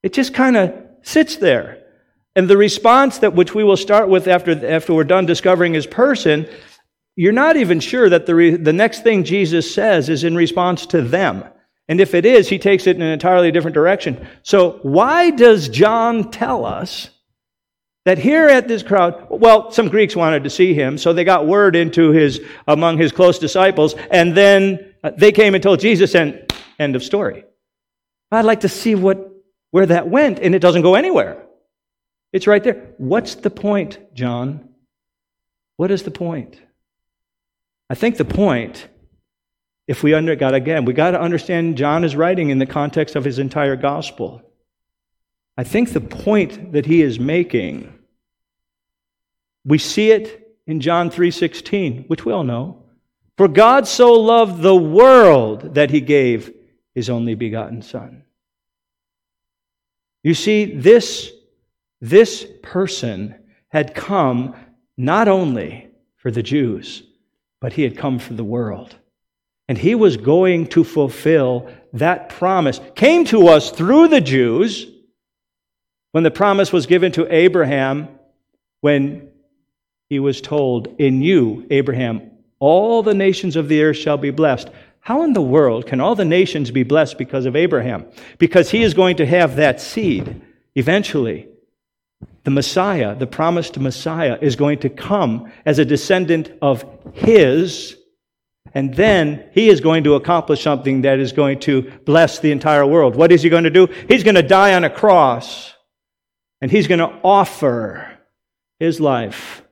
It 0.03 0.13
just 0.13 0.33
kind 0.33 0.55
of 0.55 0.73
sits 1.01 1.35
there. 1.35 1.83
And 2.35 2.47
the 2.47 2.57
response 2.57 3.17
that 3.19 3.33
which 3.33 3.55
we 3.55 3.63
will 3.63 3.75
start 3.75 4.07
with 4.07 4.27
after, 4.27 4.65
after 4.67 4.93
we're 4.93 5.03
done 5.03 5.25
discovering 5.25 5.73
his 5.73 5.87
person, 5.87 6.47
you're 7.15 7.33
not 7.33 7.57
even 7.57 7.79
sure 7.79 8.07
that 8.07 8.25
the, 8.25 8.35
re, 8.35 8.55
the 8.55 8.71
next 8.71 9.03
thing 9.03 9.23
Jesus 9.23 9.73
says 9.73 10.07
is 10.09 10.23
in 10.23 10.35
response 10.35 10.85
to 10.85 11.01
them. 11.01 11.43
And 11.89 11.99
if 11.99 12.13
it 12.13 12.25
is, 12.25 12.47
he 12.47 12.59
takes 12.59 12.85
it 12.85 12.95
in 12.95 13.01
an 13.01 13.11
entirely 13.11 13.51
different 13.51 13.73
direction. 13.73 14.27
So, 14.43 14.79
why 14.83 15.31
does 15.31 15.67
John 15.67 16.29
tell 16.29 16.63
us 16.63 17.09
that 18.05 18.19
here 18.19 18.47
at 18.47 18.67
this 18.67 18.83
crowd, 18.83 19.27
well, 19.29 19.71
some 19.71 19.89
Greeks 19.89 20.15
wanted 20.15 20.43
to 20.43 20.51
see 20.51 20.75
him, 20.75 20.99
so 20.99 21.11
they 21.11 21.23
got 21.23 21.47
word 21.47 21.75
into 21.75 22.11
his, 22.11 22.41
among 22.67 22.99
his 22.99 23.11
close 23.11 23.39
disciples, 23.39 23.95
and 24.11 24.37
then 24.37 24.93
uh, 25.03 25.11
they 25.17 25.31
came 25.31 25.55
and 25.55 25.63
told 25.63 25.79
Jesus, 25.79 26.15
and 26.15 26.51
end 26.77 26.95
of 26.95 27.03
story. 27.03 27.43
I'd 28.31 28.45
like 28.45 28.61
to 28.61 28.69
see 28.69 28.93
what, 28.93 29.27
where 29.71 29.87
that 29.87 30.07
went, 30.07 30.39
and 30.39 30.53
it 30.53 30.59
doesn't 30.59 30.83
go 30.83 30.93
anywhere. 30.93 31.43
It's 32.31 32.45
right 32.45 32.63
there. 32.63 32.93
What's 32.97 33.35
the 33.35 33.49
point, 33.49 34.13
John? 34.13 34.69
What 35.77 35.89
is 35.89 36.03
the 36.03 36.11
point? 36.11 36.61
I 37.89 37.95
think 37.95 38.17
the 38.17 38.25
point 38.25 38.87
if 39.89 40.03
we 40.03 40.13
under 40.13 40.35
God 40.35 40.53
again, 40.53 40.85
we 40.85 40.93
got 40.93 41.11
to 41.11 41.19
understand 41.19 41.75
John 41.75 42.03
is 42.03 42.15
writing 42.15 42.51
in 42.51 42.59
the 42.59 42.67
context 42.67 43.15
of 43.15 43.25
his 43.25 43.39
entire 43.39 43.75
gospel. 43.75 44.43
I 45.57 45.63
think 45.63 45.91
the 45.91 45.99
point 45.99 46.73
that 46.73 46.85
he 46.85 47.01
is 47.01 47.19
making, 47.19 47.91
we 49.65 49.79
see 49.79 50.11
it 50.11 50.59
in 50.67 50.79
John 50.79 51.09
3:16, 51.09 52.05
which 52.05 52.23
we 52.23 52.31
all 52.31 52.43
know. 52.43 52.83
For 53.35 53.47
God 53.47 53.87
so 53.87 54.13
loved 54.13 54.61
the 54.61 54.75
world 54.75 55.73
that 55.73 55.89
he 55.89 56.01
gave 56.01 56.53
his 56.93 57.09
only 57.09 57.33
begotten 57.33 57.81
son. 57.81 58.25
You 60.21 60.35
see, 60.35 60.65
this, 60.65 61.31
this 61.99 62.45
person 62.61 63.33
had 63.69 63.95
come 63.95 64.53
not 64.97 65.27
only 65.27 65.87
for 66.17 66.29
the 66.29 66.43
Jews, 66.43 67.01
but 67.59 67.73
he 67.73 67.81
had 67.81 67.97
come 67.97 68.19
for 68.19 68.35
the 68.35 68.43
world. 68.43 68.98
And 69.69 69.77
he 69.77 69.93
was 69.93 70.17
going 70.17 70.67
to 70.69 70.83
fulfill 70.83 71.69
that 71.93 72.29
promise. 72.29 72.81
Came 72.95 73.23
to 73.25 73.47
us 73.49 73.69
through 73.69 74.07
the 74.07 74.19
Jews 74.19 74.87
when 76.11 76.23
the 76.23 76.31
promise 76.31 76.73
was 76.73 76.87
given 76.87 77.11
to 77.13 77.31
Abraham 77.33 78.07
when 78.81 79.29
he 80.09 80.19
was 80.19 80.41
told, 80.41 80.95
In 80.99 81.21
you, 81.21 81.67
Abraham, 81.69 82.31
all 82.57 83.03
the 83.03 83.13
nations 83.13 83.55
of 83.55 83.67
the 83.67 83.83
earth 83.83 83.97
shall 83.97 84.17
be 84.17 84.31
blessed. 84.31 84.71
How 85.01 85.21
in 85.21 85.33
the 85.33 85.41
world 85.41 85.85
can 85.85 86.01
all 86.01 86.15
the 86.15 86.25
nations 86.25 86.71
be 86.71 86.81
blessed 86.81 87.19
because 87.19 87.45
of 87.45 87.55
Abraham? 87.55 88.07
Because 88.39 88.71
he 88.71 88.81
is 88.81 88.95
going 88.95 89.17
to 89.17 89.25
have 89.27 89.55
that 89.57 89.79
seed 89.79 90.41
eventually. 90.73 91.47
The 92.43 92.51
Messiah, 92.51 93.15
the 93.15 93.27
promised 93.27 93.77
Messiah, 93.77 94.39
is 94.41 94.55
going 94.55 94.79
to 94.79 94.89
come 94.89 95.51
as 95.63 95.77
a 95.77 95.85
descendant 95.85 96.51
of 96.59 96.83
his 97.13 97.98
and 98.73 98.93
then 98.93 99.49
he 99.53 99.69
is 99.69 99.81
going 99.81 100.03
to 100.03 100.15
accomplish 100.15 100.61
something 100.61 101.01
that 101.01 101.19
is 101.19 101.31
going 101.31 101.59
to 101.61 101.91
bless 102.05 102.39
the 102.39 102.51
entire 102.51 102.85
world. 102.85 103.15
What 103.15 103.31
is 103.31 103.41
he 103.41 103.49
going 103.49 103.63
to 103.63 103.69
do? 103.69 103.87
He's 104.07 104.23
going 104.23 104.35
to 104.35 104.43
die 104.43 104.75
on 104.75 104.83
a 104.83 104.89
cross. 104.89 105.73
And 106.61 106.69
he's 106.69 106.87
going 106.87 106.99
to 106.99 107.19
offer 107.23 108.19
his 108.79 108.99
life 108.99 109.63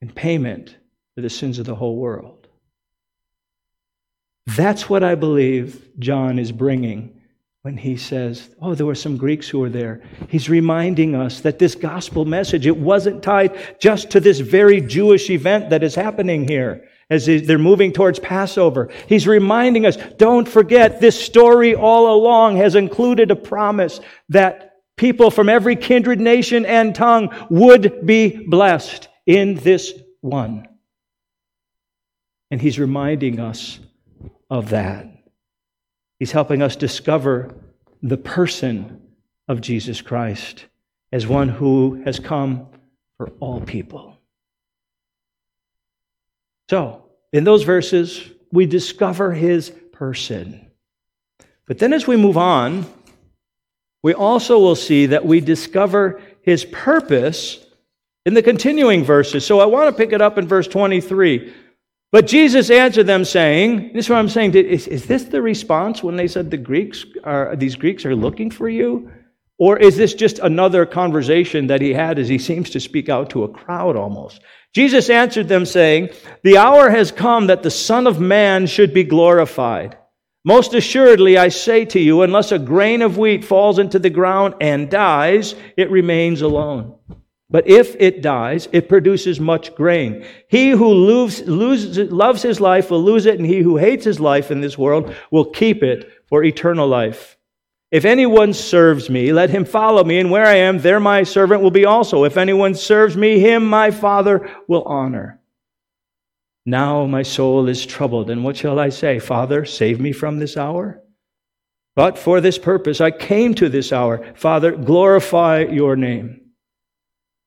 in 0.00 0.10
payment 0.10 0.76
for 1.14 1.22
the 1.22 1.30
sins 1.30 1.58
of 1.58 1.66
the 1.66 1.74
whole 1.74 1.96
world. 1.96 2.46
That's 4.46 4.88
what 4.88 5.02
I 5.02 5.14
believe 5.14 5.88
John 5.98 6.38
is 6.38 6.52
bringing 6.52 7.20
when 7.62 7.76
he 7.76 7.96
says, 7.96 8.50
Oh, 8.60 8.74
there 8.74 8.86
were 8.86 8.94
some 8.94 9.16
Greeks 9.16 9.48
who 9.48 9.60
were 9.60 9.68
there. 9.70 10.02
He's 10.28 10.48
reminding 10.48 11.14
us 11.14 11.40
that 11.40 11.58
this 11.58 11.74
gospel 11.74 12.24
message, 12.24 12.66
it 12.66 12.76
wasn't 12.76 13.22
tied 13.22 13.56
just 13.78 14.10
to 14.10 14.20
this 14.20 14.40
very 14.40 14.80
Jewish 14.80 15.30
event 15.30 15.70
that 15.70 15.82
is 15.82 15.94
happening 15.94 16.46
here 16.46 16.86
as 17.10 17.26
they're 17.26 17.58
moving 17.58 17.92
towards 17.92 18.18
Passover. 18.20 18.88
He's 19.08 19.26
reminding 19.26 19.84
us, 19.84 19.96
don't 20.16 20.48
forget, 20.48 21.00
this 21.00 21.20
story 21.20 21.74
all 21.74 22.14
along 22.14 22.56
has 22.56 22.76
included 22.76 23.30
a 23.30 23.36
promise 23.36 24.00
that 24.28 24.76
people 24.96 25.30
from 25.30 25.48
every 25.48 25.74
kindred, 25.76 26.20
nation, 26.20 26.64
and 26.64 26.94
tongue 26.94 27.34
would 27.50 28.06
be 28.06 28.46
blessed 28.46 29.08
in 29.26 29.56
this 29.56 29.92
one. 30.20 30.68
And 32.50 32.60
he's 32.60 32.78
reminding 32.78 33.40
us 33.40 33.80
of 34.48 34.70
that. 34.70 35.06
He's 36.18 36.32
helping 36.32 36.62
us 36.62 36.76
discover 36.76 37.54
the 38.02 38.16
person 38.16 39.00
of 39.48 39.60
Jesus 39.60 40.00
Christ 40.00 40.66
as 41.12 41.26
one 41.26 41.48
who 41.48 42.02
has 42.04 42.20
come 42.20 42.68
for 43.16 43.30
all 43.40 43.60
people. 43.60 44.19
So, 46.70 47.02
in 47.32 47.42
those 47.42 47.64
verses, 47.64 48.30
we 48.52 48.64
discover 48.64 49.32
his 49.32 49.72
person. 49.92 50.70
But 51.66 51.80
then 51.80 51.92
as 51.92 52.06
we 52.06 52.16
move 52.16 52.36
on, 52.36 52.86
we 54.04 54.14
also 54.14 54.56
will 54.60 54.76
see 54.76 55.06
that 55.06 55.26
we 55.26 55.40
discover 55.40 56.20
his 56.42 56.64
purpose 56.64 57.58
in 58.24 58.34
the 58.34 58.42
continuing 58.42 59.02
verses. 59.02 59.44
So 59.44 59.58
I 59.58 59.66
want 59.66 59.90
to 59.90 60.00
pick 60.00 60.12
it 60.12 60.22
up 60.22 60.38
in 60.38 60.46
verse 60.46 60.68
23. 60.68 61.52
But 62.12 62.28
Jesus 62.28 62.70
answered 62.70 63.08
them, 63.08 63.24
saying, 63.24 63.90
This 63.92 64.04
is 64.04 64.10
what 64.10 64.20
I'm 64.20 64.28
saying. 64.28 64.54
Is, 64.54 64.86
is 64.86 65.06
this 65.06 65.24
the 65.24 65.42
response 65.42 66.04
when 66.04 66.14
they 66.14 66.28
said 66.28 66.52
the 66.52 66.56
Greeks 66.56 67.04
are 67.24 67.56
these 67.56 67.74
Greeks 67.74 68.06
are 68.06 68.14
looking 68.14 68.48
for 68.48 68.68
you? 68.68 69.10
Or 69.58 69.76
is 69.76 69.96
this 69.96 70.14
just 70.14 70.38
another 70.38 70.86
conversation 70.86 71.66
that 71.66 71.80
he 71.80 71.92
had 71.92 72.20
as 72.20 72.28
he 72.28 72.38
seems 72.38 72.70
to 72.70 72.78
speak 72.80 73.08
out 73.08 73.28
to 73.30 73.42
a 73.42 73.48
crowd 73.48 73.96
almost? 73.96 74.40
Jesus 74.72 75.10
answered 75.10 75.48
them, 75.48 75.66
saying, 75.66 76.10
The 76.44 76.56
hour 76.56 76.90
has 76.90 77.10
come 77.10 77.48
that 77.48 77.62
the 77.62 77.70
Son 77.70 78.06
of 78.06 78.20
Man 78.20 78.66
should 78.66 78.94
be 78.94 79.04
glorified. 79.04 79.96
Most 80.44 80.72
assuredly, 80.72 81.36
I 81.36 81.48
say 81.48 81.84
to 81.86 82.00
you, 82.00 82.22
unless 82.22 82.50
a 82.50 82.58
grain 82.58 83.02
of 83.02 83.18
wheat 83.18 83.44
falls 83.44 83.78
into 83.78 83.98
the 83.98 84.10
ground 84.10 84.54
and 84.60 84.90
dies, 84.90 85.54
it 85.76 85.90
remains 85.90 86.40
alone. 86.40 86.94
But 87.50 87.68
if 87.68 87.96
it 87.98 88.22
dies, 88.22 88.68
it 88.72 88.88
produces 88.88 89.40
much 89.40 89.74
grain. 89.74 90.24
He 90.48 90.70
who 90.70 90.86
loses, 90.86 91.48
loses, 91.48 92.12
loves 92.12 92.42
his 92.42 92.60
life 92.60 92.90
will 92.90 93.02
lose 93.02 93.26
it, 93.26 93.38
and 93.38 93.46
he 93.46 93.58
who 93.60 93.76
hates 93.76 94.04
his 94.04 94.20
life 94.20 94.52
in 94.52 94.60
this 94.60 94.78
world 94.78 95.14
will 95.32 95.50
keep 95.50 95.82
it 95.82 96.10
for 96.28 96.44
eternal 96.44 96.86
life. 96.86 97.36
If 97.90 98.04
anyone 98.04 98.52
serves 98.52 99.10
me, 99.10 99.32
let 99.32 99.50
him 99.50 99.64
follow 99.64 100.04
me, 100.04 100.18
and 100.18 100.30
where 100.30 100.46
I 100.46 100.54
am, 100.54 100.78
there 100.78 101.00
my 101.00 101.24
servant 101.24 101.60
will 101.60 101.72
be 101.72 101.84
also. 101.84 102.24
If 102.24 102.36
anyone 102.36 102.74
serves 102.74 103.16
me, 103.16 103.40
him 103.40 103.66
my 103.66 103.90
Father 103.90 104.48
will 104.68 104.84
honor. 104.84 105.40
Now 106.64 107.06
my 107.06 107.22
soul 107.22 107.68
is 107.68 107.84
troubled, 107.84 108.30
and 108.30 108.44
what 108.44 108.56
shall 108.56 108.78
I 108.78 108.90
say? 108.90 109.18
Father, 109.18 109.64
save 109.64 109.98
me 109.98 110.12
from 110.12 110.38
this 110.38 110.56
hour? 110.56 111.02
But 111.96 112.16
for 112.16 112.40
this 112.40 112.58
purpose 112.58 113.00
I 113.00 113.10
came 113.10 113.54
to 113.54 113.68
this 113.68 113.92
hour. 113.92 114.24
Father, 114.36 114.72
glorify 114.76 115.64
your 115.64 115.96
name. 115.96 116.40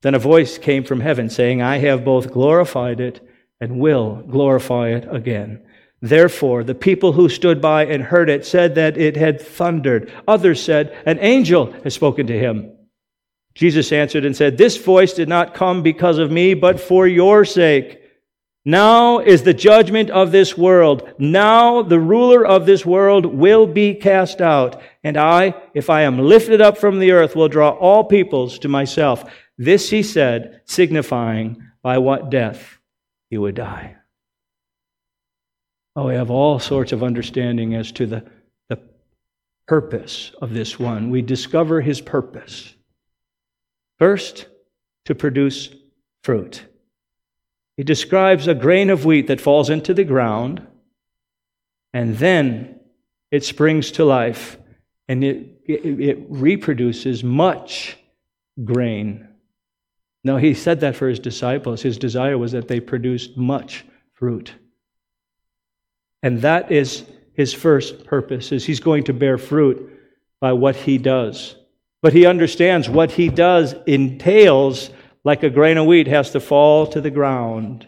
Then 0.01 0.15
a 0.15 0.19
voice 0.19 0.57
came 0.57 0.83
from 0.83 0.99
heaven 0.99 1.29
saying, 1.29 1.61
I 1.61 1.77
have 1.77 2.03
both 2.03 2.33
glorified 2.33 2.99
it 2.99 3.25
and 3.61 3.79
will 3.79 4.23
glorify 4.27 4.89
it 4.89 5.07
again. 5.09 5.65
Therefore, 6.03 6.65
the 6.65 6.75
people 6.75 7.13
who 7.13 7.29
stood 7.29 7.61
by 7.61 7.85
and 7.85 8.03
heard 8.03 8.29
it 8.29 8.45
said 8.45 8.75
that 8.75 8.97
it 8.97 9.15
had 9.15 9.39
thundered. 9.39 10.11
Others 10.27 10.61
said, 10.61 10.97
An 11.05 11.17
angel 11.19 11.71
has 11.85 11.93
spoken 11.93 12.27
to 12.27 12.37
him. 12.37 12.75
Jesus 13.55 13.89
answered 13.93 14.25
and 14.25 14.35
said, 14.35 14.57
This 14.57 14.75
voice 14.75 15.13
did 15.13 15.29
not 15.29 15.53
come 15.53 15.81
because 15.81 16.17
of 16.17 16.29
me, 16.29 16.55
but 16.55 16.81
for 16.81 17.07
your 17.07 17.45
sake. 17.45 18.01
Now 18.65 19.19
is 19.19 19.43
the 19.43 19.53
judgment 19.53 20.09
of 20.09 20.33
this 20.33 20.57
world. 20.57 21.09
Now 21.19 21.81
the 21.81 22.01
ruler 22.01 22.45
of 22.45 22.65
this 22.65 22.85
world 22.85 23.25
will 23.25 23.65
be 23.65 23.95
cast 23.95 24.41
out. 24.41 24.81
And 25.05 25.15
I, 25.15 25.55
if 25.73 25.89
I 25.89 26.01
am 26.01 26.19
lifted 26.19 26.59
up 26.59 26.77
from 26.77 26.99
the 26.99 27.11
earth, 27.11 27.33
will 27.33 27.47
draw 27.47 27.69
all 27.69 28.03
peoples 28.03 28.59
to 28.59 28.67
myself. 28.67 29.23
This 29.57 29.89
he 29.89 30.03
said, 30.03 30.63
signifying 30.65 31.63
by 31.81 31.99
what 31.99 32.29
death 32.29 32.77
he 33.29 33.37
would 33.37 33.55
die. 33.55 33.95
Oh, 35.95 36.07
we 36.07 36.15
have 36.15 36.31
all 36.31 36.59
sorts 36.59 36.91
of 36.91 37.03
understanding 37.03 37.75
as 37.75 37.91
to 37.93 38.05
the, 38.05 38.25
the 38.67 38.79
purpose 39.67 40.31
of 40.41 40.53
this 40.53 40.79
one. 40.79 41.09
We 41.09 41.21
discover 41.21 41.81
his 41.81 42.01
purpose. 42.01 42.73
First, 43.99 44.47
to 45.05 45.13
produce 45.13 45.69
fruit. 46.23 46.65
He 47.77 47.83
describes 47.83 48.47
a 48.47 48.55
grain 48.55 48.89
of 48.89 49.05
wheat 49.05 49.27
that 49.27 49.41
falls 49.41 49.69
into 49.69 49.93
the 49.93 50.03
ground, 50.03 50.65
and 51.93 52.17
then 52.17 52.79
it 53.31 53.43
springs 53.43 53.91
to 53.91 54.05
life, 54.05 54.57
and 55.07 55.23
it, 55.23 55.61
it, 55.65 55.99
it 55.99 56.17
reproduces 56.29 57.23
much 57.23 57.97
grain. 58.63 59.27
Now, 60.23 60.37
he 60.37 60.53
said 60.53 60.79
that 60.79 60.95
for 60.95 61.09
his 61.09 61.19
disciples. 61.19 61.81
His 61.81 61.97
desire 61.97 62.37
was 62.37 62.53
that 62.53 62.67
they 62.67 62.79
produced 62.79 63.37
much 63.37 63.85
fruit. 64.13 64.53
And 66.23 66.41
that 66.41 66.71
is 66.71 67.05
his 67.33 67.53
first 67.53 68.05
purpose 68.05 68.51
is 68.51 68.65
he's 68.65 68.79
going 68.79 69.03
to 69.05 69.13
bear 69.13 69.37
fruit 69.37 69.91
by 70.39 70.53
what 70.53 70.75
he 70.75 70.97
does. 70.97 71.55
But 72.01 72.13
he 72.13 72.25
understands 72.25 72.89
what 72.89 73.11
he 73.11 73.29
does 73.29 73.75
entails 73.85 74.89
like 75.23 75.43
a 75.43 75.49
grain 75.49 75.77
of 75.77 75.85
wheat 75.85 76.07
has 76.07 76.31
to 76.31 76.39
fall 76.39 76.87
to 76.87 77.01
the 77.01 77.11
ground. 77.11 77.87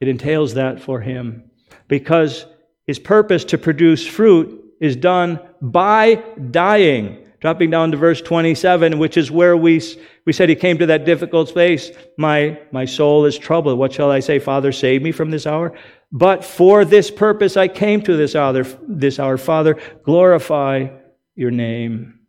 It 0.00 0.08
entails 0.08 0.54
that 0.54 0.80
for 0.80 1.00
him 1.00 1.50
because 1.88 2.46
his 2.86 2.98
purpose 2.98 3.44
to 3.46 3.58
produce 3.58 4.06
fruit 4.06 4.74
is 4.80 4.96
done 4.96 5.40
by 5.60 6.22
dying. 6.50 7.22
Dropping 7.40 7.70
down 7.70 7.90
to 7.90 7.96
verse 7.96 8.22
27, 8.22 8.98
which 8.98 9.16
is 9.16 9.30
where 9.30 9.56
we, 9.56 9.82
we 10.24 10.32
said 10.32 10.48
he 10.48 10.54
came 10.54 10.78
to 10.78 10.86
that 10.86 11.04
difficult 11.04 11.48
space. 11.48 11.90
My, 12.16 12.58
my 12.72 12.86
soul 12.86 13.26
is 13.26 13.38
troubled. 13.38 13.78
What 13.78 13.92
shall 13.92 14.10
I 14.10 14.20
say? 14.20 14.38
Father, 14.38 14.72
save 14.72 15.02
me 15.02 15.12
from 15.12 15.30
this 15.30 15.46
hour. 15.46 15.76
But 16.16 16.46
for 16.46 16.86
this 16.86 17.10
purpose 17.10 17.58
I 17.58 17.68
came 17.68 18.00
to 18.04 18.16
this 18.16 18.34
hour, 18.34 18.62
this 18.88 19.18
hour. 19.18 19.36
Father, 19.36 19.78
glorify 20.02 20.88
your 21.34 21.50
name. 21.50 22.20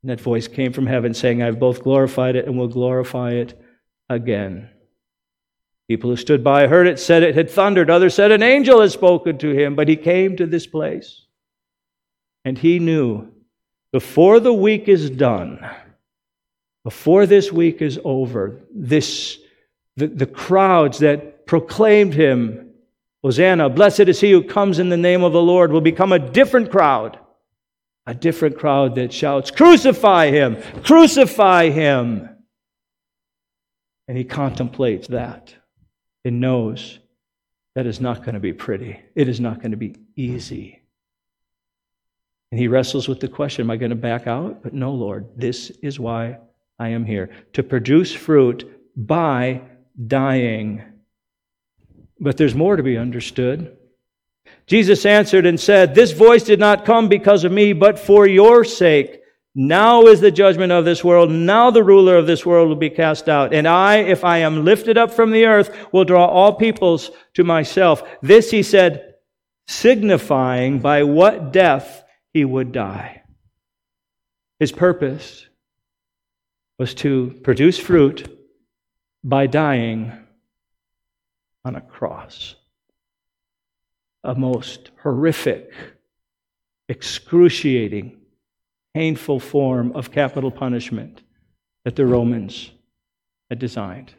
And 0.00 0.10
that 0.10 0.20
voice 0.20 0.46
came 0.46 0.72
from 0.72 0.86
heaven 0.86 1.12
saying, 1.12 1.42
I've 1.42 1.58
both 1.58 1.82
glorified 1.82 2.36
it 2.36 2.46
and 2.46 2.56
will 2.56 2.68
glorify 2.68 3.32
it 3.32 3.60
again. 4.08 4.70
People 5.88 6.08
who 6.08 6.16
stood 6.16 6.44
by 6.44 6.68
heard 6.68 6.86
it, 6.86 7.00
said 7.00 7.24
it 7.24 7.34
had 7.34 7.50
thundered. 7.50 7.90
Others 7.90 8.14
said, 8.14 8.30
An 8.30 8.44
angel 8.44 8.80
has 8.80 8.92
spoken 8.92 9.36
to 9.38 9.50
him. 9.50 9.74
But 9.74 9.88
he 9.88 9.96
came 9.96 10.36
to 10.36 10.46
this 10.46 10.68
place. 10.68 11.26
And 12.44 12.56
he 12.56 12.78
knew 12.78 13.26
before 13.90 14.38
the 14.38 14.54
week 14.54 14.86
is 14.86 15.10
done, 15.10 15.68
before 16.84 17.26
this 17.26 17.50
week 17.50 17.82
is 17.82 17.98
over, 18.04 18.60
this, 18.72 19.36
the, 19.96 20.06
the 20.06 20.26
crowds 20.26 21.00
that 21.00 21.33
proclaimed 21.46 22.14
him, 22.14 22.70
Hosanna, 23.22 23.70
blessed 23.70 24.00
is 24.00 24.20
he 24.20 24.32
who 24.32 24.42
comes 24.42 24.78
in 24.78 24.90
the 24.90 24.96
name 24.96 25.24
of 25.24 25.32
the 25.32 25.42
Lord, 25.42 25.72
will 25.72 25.80
become 25.80 26.12
a 26.12 26.18
different 26.18 26.70
crowd. 26.70 27.18
A 28.06 28.14
different 28.14 28.58
crowd 28.58 28.96
that 28.96 29.12
shouts, 29.12 29.50
Crucify 29.50 30.30
him! 30.30 30.58
Crucify 30.82 31.70
him! 31.70 32.28
And 34.06 34.18
he 34.18 34.24
contemplates 34.24 35.08
that 35.08 35.54
and 36.24 36.40
knows 36.40 36.98
that 37.74 37.86
is 37.86 38.00
not 38.00 38.20
going 38.20 38.34
to 38.34 38.40
be 38.40 38.52
pretty. 38.52 39.00
It 39.14 39.28
is 39.28 39.40
not 39.40 39.60
going 39.60 39.70
to 39.70 39.76
be 39.76 39.96
easy. 40.16 40.82
And 42.50 42.60
he 42.60 42.68
wrestles 42.68 43.08
with 43.08 43.20
the 43.20 43.28
question 43.28 43.64
Am 43.64 43.70
I 43.70 43.76
going 43.76 43.90
to 43.90 43.96
back 43.96 44.26
out? 44.26 44.62
But 44.62 44.74
no, 44.74 44.92
Lord, 44.92 45.26
this 45.36 45.70
is 45.82 45.98
why 45.98 46.38
I 46.78 46.90
am 46.90 47.04
here 47.04 47.30
to 47.54 47.62
produce 47.62 48.12
fruit 48.12 48.70
by 48.96 49.62
dying 50.06 50.82
but 52.24 52.38
there's 52.38 52.54
more 52.54 52.74
to 52.74 52.82
be 52.82 52.96
understood. 52.96 53.76
Jesus 54.66 55.04
answered 55.04 55.44
and 55.44 55.60
said, 55.60 55.94
This 55.94 56.12
voice 56.12 56.42
did 56.42 56.58
not 56.58 56.86
come 56.86 57.08
because 57.08 57.44
of 57.44 57.52
me, 57.52 57.74
but 57.74 57.98
for 57.98 58.26
your 58.26 58.64
sake. 58.64 59.20
Now 59.54 60.06
is 60.06 60.20
the 60.20 60.32
judgment 60.32 60.72
of 60.72 60.84
this 60.84 61.04
world. 61.04 61.30
Now 61.30 61.70
the 61.70 61.84
ruler 61.84 62.16
of 62.16 62.26
this 62.26 62.44
world 62.44 62.68
will 62.68 62.76
be 62.76 62.90
cast 62.90 63.28
out. 63.28 63.54
And 63.54 63.68
I, 63.68 63.98
if 63.98 64.24
I 64.24 64.38
am 64.38 64.64
lifted 64.64 64.98
up 64.98 65.12
from 65.12 65.30
the 65.30 65.44
earth, 65.44 65.92
will 65.92 66.04
draw 66.04 66.26
all 66.26 66.54
peoples 66.54 67.10
to 67.34 67.44
myself. 67.44 68.02
This 68.22 68.50
he 68.50 68.62
said, 68.62 69.14
signifying 69.68 70.80
by 70.80 71.04
what 71.04 71.52
death 71.52 72.02
he 72.32 72.44
would 72.44 72.72
die. 72.72 73.22
His 74.58 74.72
purpose 74.72 75.46
was 76.78 76.94
to 76.94 77.38
produce 77.44 77.78
fruit 77.78 78.28
by 79.22 79.46
dying 79.46 80.23
on 81.64 81.76
a 81.76 81.80
cross. 81.80 82.56
A 84.22 84.34
most 84.34 84.90
horrific, 85.02 85.72
excruciating, 86.88 88.16
painful 88.94 89.40
form 89.40 89.92
of 89.92 90.10
capital 90.10 90.50
punishment 90.50 91.22
that 91.84 91.96
the 91.96 92.06
Romans 92.06 92.70
had 93.50 93.58
designed. 93.58 94.14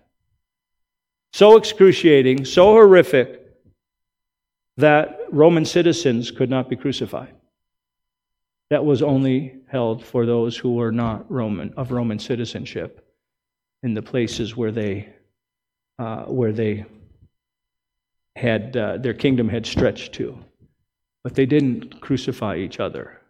So 1.34 1.58
excruciating, 1.58 2.45
so 2.45 2.71
horrific, 2.73 3.41
that 4.77 5.19
Roman 5.31 5.65
citizens 5.65 6.31
could 6.31 6.49
not 6.49 6.69
be 6.69 6.75
crucified. 6.75 7.34
That 8.69 8.84
was 8.84 9.01
only 9.01 9.60
held 9.67 10.03
for 10.03 10.25
those 10.25 10.58
who 10.58 10.73
were 10.73 10.91
not 10.91 11.29
Roman 11.31 11.73
of 11.77 11.91
Roman 11.91 12.19
citizenship 12.19 13.05
in 13.84 13.93
the 13.93 14.01
places 14.01 14.55
where 14.55 14.71
they 14.71 15.10
uh, 15.99 16.23
where 16.25 16.51
they 16.51 16.86
had 18.36 18.76
uh, 18.76 18.98
their 18.98 19.13
kingdom 19.13 19.50
had 19.50 19.65
stretched 19.65 20.13
to. 20.13 20.38
But 21.24 21.36
they 21.36 21.45
didn't 21.45 22.02
crucify 22.02 22.58
each 22.58 22.80
other. 22.80 23.21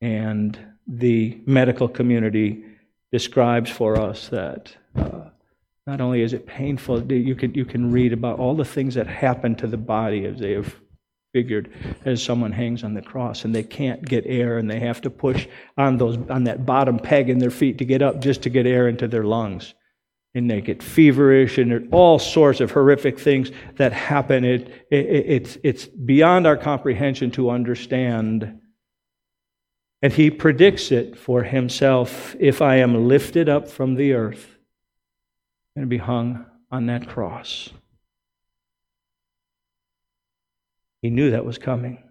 And 0.00 0.58
the 0.86 1.40
medical 1.44 1.88
community 1.88 2.64
describes 3.12 3.70
for 3.70 3.98
us 3.98 4.28
that 4.28 4.74
uh, 4.96 5.24
not 5.86 6.00
only 6.00 6.22
is 6.22 6.32
it 6.32 6.46
painful, 6.46 7.12
you 7.12 7.34
can, 7.34 7.54
you 7.54 7.64
can 7.64 7.90
read 7.90 8.12
about 8.12 8.38
all 8.38 8.54
the 8.54 8.64
things 8.64 8.94
that 8.94 9.06
happen 9.06 9.54
to 9.56 9.66
the 9.66 9.76
body 9.76 10.24
as 10.24 10.38
they 10.38 10.52
have 10.52 10.74
figured 11.32 11.70
as 12.04 12.22
someone 12.22 12.52
hangs 12.52 12.84
on 12.84 12.94
the 12.94 13.02
cross 13.02 13.44
and 13.44 13.54
they 13.54 13.62
can't 13.62 14.02
get 14.02 14.24
air 14.26 14.58
and 14.58 14.70
they 14.70 14.80
have 14.80 15.00
to 15.02 15.10
push 15.10 15.46
on 15.76 15.98
those 15.98 16.16
on 16.30 16.44
that 16.44 16.64
bottom 16.64 16.98
peg 16.98 17.28
in 17.28 17.38
their 17.38 17.50
feet 17.50 17.76
to 17.78 17.84
get 17.84 18.00
up 18.00 18.18
just 18.20 18.42
to 18.42 18.48
get 18.48 18.66
air 18.66 18.88
into 18.88 19.06
their 19.06 19.24
lungs 19.24 19.74
and 20.38 20.50
they 20.50 20.60
get 20.60 20.82
feverish 20.82 21.58
and 21.58 21.92
all 21.92 22.18
sorts 22.18 22.60
of 22.60 22.70
horrific 22.70 23.18
things 23.18 23.50
that 23.76 23.92
happen. 23.92 24.44
It, 24.44 24.68
it, 24.90 24.96
it's, 24.96 25.58
it's 25.62 25.84
beyond 25.84 26.46
our 26.46 26.56
comprehension 26.56 27.30
to 27.32 27.50
understand. 27.50 28.60
And 30.00 30.12
he 30.12 30.30
predicts 30.30 30.92
it 30.92 31.18
for 31.18 31.42
himself. 31.42 32.36
If 32.38 32.62
I 32.62 32.76
am 32.76 33.08
lifted 33.08 33.48
up 33.48 33.68
from 33.68 33.96
the 33.96 34.12
earth, 34.12 34.58
to 35.76 35.86
be 35.86 35.98
hung 35.98 36.44
on 36.70 36.86
that 36.86 37.08
cross. 37.08 37.70
He 41.02 41.10
knew 41.10 41.30
that 41.30 41.44
was 41.44 41.58
coming. 41.58 42.02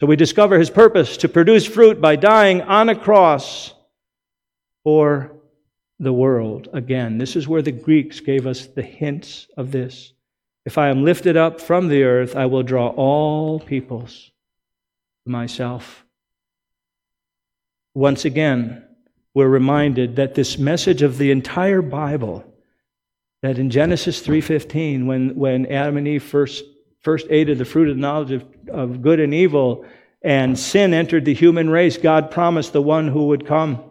So 0.00 0.06
we 0.06 0.16
discover 0.16 0.58
his 0.58 0.70
purpose 0.70 1.16
to 1.18 1.28
produce 1.28 1.66
fruit 1.66 2.00
by 2.00 2.16
dying 2.16 2.62
on 2.62 2.88
a 2.88 2.94
cross 2.94 3.74
for 4.84 5.35
the 5.98 6.12
world. 6.12 6.68
Again, 6.72 7.18
this 7.18 7.36
is 7.36 7.48
where 7.48 7.62
the 7.62 7.72
Greeks 7.72 8.20
gave 8.20 8.46
us 8.46 8.66
the 8.66 8.82
hints 8.82 9.48
of 9.56 9.72
this. 9.72 10.12
If 10.64 10.78
I 10.78 10.88
am 10.88 11.04
lifted 11.04 11.36
up 11.36 11.60
from 11.60 11.88
the 11.88 12.02
earth, 12.02 12.36
I 12.36 12.46
will 12.46 12.62
draw 12.62 12.88
all 12.88 13.60
peoples 13.60 14.30
to 15.24 15.30
myself. 15.30 16.04
Once 17.94 18.24
again, 18.24 18.84
we're 19.32 19.48
reminded 19.48 20.16
that 20.16 20.34
this 20.34 20.58
message 20.58 21.02
of 21.02 21.18
the 21.18 21.30
entire 21.30 21.82
Bible, 21.82 22.44
that 23.42 23.58
in 23.58 23.70
Genesis 23.70 24.26
3.15, 24.26 25.06
when, 25.06 25.36
when 25.36 25.66
Adam 25.66 25.96
and 25.96 26.08
Eve 26.08 26.22
first, 26.22 26.64
first 27.00 27.26
ate 27.30 27.48
of 27.48 27.58
the 27.58 27.64
fruit 27.64 27.88
of 27.88 27.96
the 27.96 28.00
knowledge 28.00 28.32
of, 28.32 28.44
of 28.68 29.02
good 29.02 29.20
and 29.20 29.32
evil, 29.32 29.86
and 30.20 30.58
sin 30.58 30.92
entered 30.92 31.24
the 31.24 31.34
human 31.34 31.70
race, 31.70 31.96
God 31.96 32.30
promised 32.30 32.72
the 32.72 32.82
one 32.82 33.08
who 33.08 33.28
would 33.28 33.46
come 33.46 33.90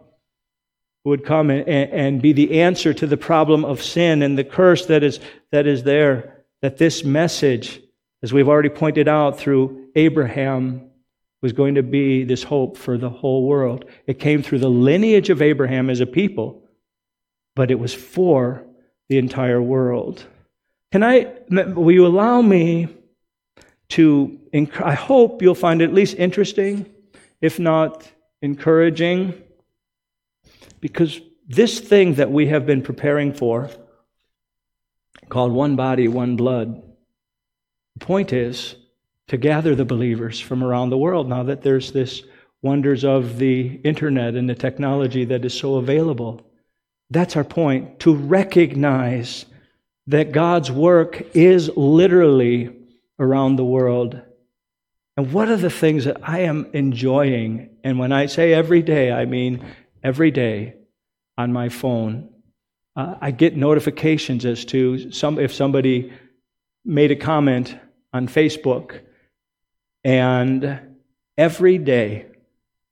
would 1.06 1.24
come 1.24 1.50
and, 1.50 1.68
and 1.68 2.20
be 2.20 2.32
the 2.32 2.60
answer 2.60 2.92
to 2.92 3.06
the 3.06 3.16
problem 3.16 3.64
of 3.64 3.80
sin 3.80 4.22
and 4.22 4.36
the 4.36 4.42
curse 4.42 4.86
that 4.86 5.04
is, 5.04 5.20
that 5.52 5.64
is 5.64 5.84
there. 5.84 6.44
That 6.62 6.78
this 6.78 7.04
message, 7.04 7.80
as 8.24 8.32
we've 8.32 8.48
already 8.48 8.70
pointed 8.70 9.06
out 9.06 9.38
through 9.38 9.90
Abraham, 9.94 10.90
was 11.42 11.52
going 11.52 11.76
to 11.76 11.84
be 11.84 12.24
this 12.24 12.42
hope 12.42 12.76
for 12.76 12.98
the 12.98 13.08
whole 13.08 13.46
world. 13.46 13.84
It 14.08 14.18
came 14.18 14.42
through 14.42 14.58
the 14.58 14.68
lineage 14.68 15.30
of 15.30 15.42
Abraham 15.42 15.90
as 15.90 16.00
a 16.00 16.06
people, 16.06 16.64
but 17.54 17.70
it 17.70 17.78
was 17.78 17.94
for 17.94 18.64
the 19.08 19.18
entire 19.18 19.62
world. 19.62 20.24
Can 20.90 21.04
I, 21.04 21.32
will 21.50 21.92
you 21.92 22.04
allow 22.04 22.42
me 22.42 22.88
to, 23.90 24.40
I 24.82 24.94
hope 24.94 25.40
you'll 25.40 25.54
find 25.54 25.82
it 25.82 25.84
at 25.84 25.94
least 25.94 26.16
interesting, 26.16 26.92
if 27.40 27.60
not 27.60 28.10
encouraging 28.42 29.40
because 30.80 31.20
this 31.48 31.80
thing 31.80 32.14
that 32.14 32.30
we 32.30 32.46
have 32.46 32.66
been 32.66 32.82
preparing 32.82 33.32
for, 33.32 33.70
called 35.28 35.52
One 35.52 35.76
Body, 35.76 36.08
One 36.08 36.36
Blood, 36.36 36.82
the 37.96 38.04
point 38.04 38.32
is 38.32 38.76
to 39.28 39.36
gather 39.36 39.74
the 39.74 39.84
believers 39.84 40.38
from 40.40 40.62
around 40.62 40.90
the 40.90 40.98
world 40.98 41.28
now 41.28 41.42
that 41.44 41.62
there's 41.62 41.92
this 41.92 42.22
wonders 42.62 43.04
of 43.04 43.38
the 43.38 43.80
internet 43.84 44.34
and 44.34 44.48
the 44.48 44.54
technology 44.54 45.24
that 45.24 45.44
is 45.44 45.54
so 45.54 45.76
available. 45.76 46.46
That's 47.10 47.36
our 47.36 47.44
point 47.44 48.00
to 48.00 48.14
recognize 48.14 49.46
that 50.08 50.32
God's 50.32 50.70
work 50.70 51.22
is 51.34 51.70
literally 51.76 52.74
around 53.18 53.56
the 53.56 53.64
world. 53.64 54.20
And 55.16 55.32
what 55.32 55.48
are 55.48 55.56
the 55.56 55.70
things 55.70 56.04
that 56.04 56.18
I 56.22 56.40
am 56.40 56.68
enjoying? 56.72 57.70
And 57.82 57.98
when 57.98 58.12
I 58.12 58.26
say 58.26 58.52
every 58.52 58.82
day, 58.82 59.10
I 59.10 59.24
mean 59.24 59.64
every 60.06 60.30
day 60.30 60.72
on 61.36 61.52
my 61.52 61.68
phone. 61.68 62.28
Uh, 62.94 63.16
I 63.20 63.32
get 63.32 63.56
notifications 63.56 64.44
as 64.44 64.64
to 64.66 65.10
some 65.10 65.40
if 65.40 65.52
somebody 65.52 66.12
made 66.84 67.10
a 67.10 67.16
comment 67.16 67.76
on 68.12 68.28
Facebook, 68.28 69.00
and 70.04 70.80
every 71.36 71.78
day 71.78 72.26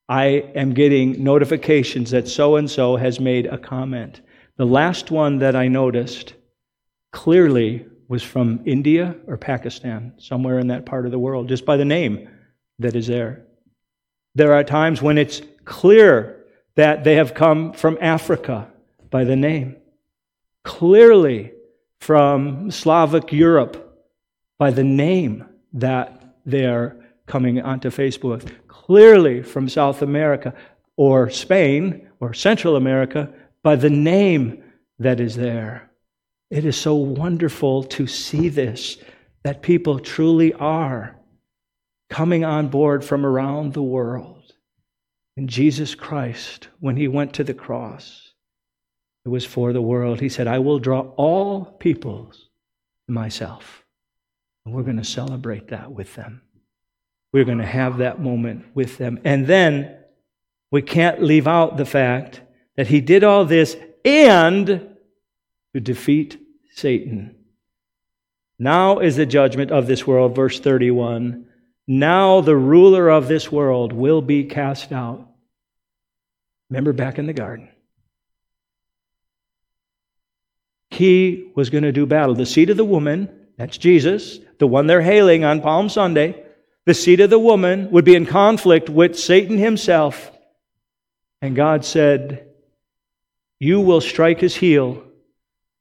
I 0.09 0.25
am 0.57 0.75
getting 0.75 1.23
notifications 1.23 2.11
that 2.11 2.27
so 2.27 2.57
and 2.57 2.69
so 2.69 2.97
has 2.97 3.21
made 3.21 3.47
a 3.47 3.59
comment. 3.59 4.21
The 4.57 4.67
last 4.67 5.13
one 5.13 5.39
that 5.39 5.55
I 5.55 5.69
noticed 5.69 6.35
clearly 7.13 7.87
was 8.09 8.25
from 8.25 8.61
India 8.67 9.15
or 9.29 9.37
Pakistan, 9.37 10.15
somewhere 10.19 10.59
in 10.59 10.67
that 10.67 10.85
part 10.85 11.07
of 11.07 11.13
the 11.13 11.19
world, 11.21 11.49
just 11.49 11.65
by 11.65 11.77
the 11.77 11.85
name 11.85 12.29
that 12.81 12.97
is 12.97 13.07
there. 13.07 13.47
There 14.35 14.53
are 14.53 14.65
times 14.65 15.01
when 15.01 15.17
it's 15.17 15.41
clear 15.65 16.44
that 16.77 17.05
they 17.05 17.15
have 17.17 17.35
come 17.35 17.73
from 17.73 17.99
Africa 18.01 18.69
by 19.11 19.25
the 19.25 19.37
name, 19.37 19.77
clearly 20.65 21.53
from 22.01 22.71
Slavic 22.71 23.33
Europe 23.33 23.81
by 24.59 24.71
the 24.71 24.85
name 24.85 25.45
that 25.73 26.37
they 26.45 26.67
are 26.67 26.97
coming 27.27 27.61
onto 27.61 27.91
Facebook, 27.91 28.51
clearly 28.69 29.43
from 29.43 29.69
South 29.69 30.03
America 30.03 30.55
or 30.97 31.31
Spain 31.31 32.09
or 32.21 32.35
Central 32.35 32.77
America 32.77 33.33
by 33.63 33.77
the 33.77 33.91
name 33.91 34.63
that 34.99 35.21
is 35.21 35.37
there. 35.37 35.91
It 36.51 36.65
is 36.65 36.77
so 36.77 36.95
wonderful 36.95 37.85
to 37.85 38.07
see 38.07 38.49
this, 38.49 38.99
that 39.43 39.63
people 39.63 39.99
truly 39.99 40.53
are 40.55 41.17
coming 42.11 42.45
on 42.45 42.69
board 42.69 43.05
from 43.05 43.27
around 43.27 43.73
the 43.73 43.83
world. 43.83 44.34
And 45.37 45.49
Jesus 45.49 45.95
Christ, 45.95 46.69
when 46.81 46.97
he 46.97 47.09
went 47.09 47.35
to 47.35 47.45
the 47.45 47.55
cross, 47.55 48.33
it 49.25 49.29
was 49.29 49.45
for 49.45 49.73
the 49.73 49.83
world. 49.83 50.21
He 50.21 50.29
said, 50.29 50.47
I 50.47 50.59
will 50.59 50.79
draw 50.79 51.01
all 51.17 51.65
peoples 51.65 52.49
to 53.07 53.13
myself. 53.13 53.85
And 54.65 54.75
we're 54.75 54.83
going 54.83 54.99
to 54.99 55.05
celebrate 55.05 55.69
that 55.69 55.91
with 55.91 56.15
them. 56.15 56.43
We're 57.33 57.45
going 57.45 57.59
to 57.59 57.67
have 57.67 57.99
that 57.99 58.21
moment 58.21 58.67
with 58.75 58.97
them. 58.97 59.19
And 59.25 59.47
then 59.47 59.97
we 60.71 60.83
can't 60.83 61.23
leave 61.23 61.49
out 61.49 61.77
the 61.77 61.85
fact 61.85 62.41
that 62.77 62.87
he 62.87 63.01
did 63.01 63.25
all 63.25 63.45
this 63.45 63.77
and 64.05 64.67
to 65.73 65.81
defeat 65.81 66.41
Satan. 66.75 67.35
Now 68.59 69.01
is 69.01 69.17
the 69.17 69.27
judgment 69.27 69.71
of 69.71 69.87
this 69.87 70.07
world, 70.07 70.37
verse 70.37 70.61
31. 70.61 71.47
Now 71.87 72.41
the 72.41 72.57
ruler 72.57 73.09
of 73.09 73.29
this 73.29 73.53
world 73.53 73.93
will 73.93 74.23
be 74.23 74.45
cast 74.45 74.93
out. 74.93 75.29
Remember 76.71 76.93
back 76.93 77.19
in 77.19 77.27
the 77.27 77.33
garden. 77.33 77.69
He 80.91 81.51
was 81.55 81.71
going 81.71 81.85
to 81.85 81.93
do 81.93 82.07
battle. 82.07 82.35
The 82.35 82.47
seed 82.47 82.71
of 82.71 82.77
the 82.77 82.85
woman, 82.85 83.29
that's 83.59 83.77
Jesus, 83.77 84.39
the 84.59 84.67
one 84.67 84.87
they're 84.87 85.03
hailing 85.03 85.45
on 85.45 85.61
Palm 85.61 85.89
Sunday, 85.89 86.43
the 86.87 86.95
seed 86.95 87.21
of 87.21 87.31
the 87.31 87.39
woman 87.39 87.91
would 87.91 88.05
be 88.05 88.15
in 88.15 88.27
conflict 88.27 88.89
with 88.89 89.19
Satan 89.19 89.59
himself. 89.59 90.31
And 91.43 91.57
God 91.57 91.85
said, 91.85 92.47
You 93.59 93.81
will 93.81 94.01
strike 94.01 94.41
his 94.41 94.55
heel, 94.55 95.03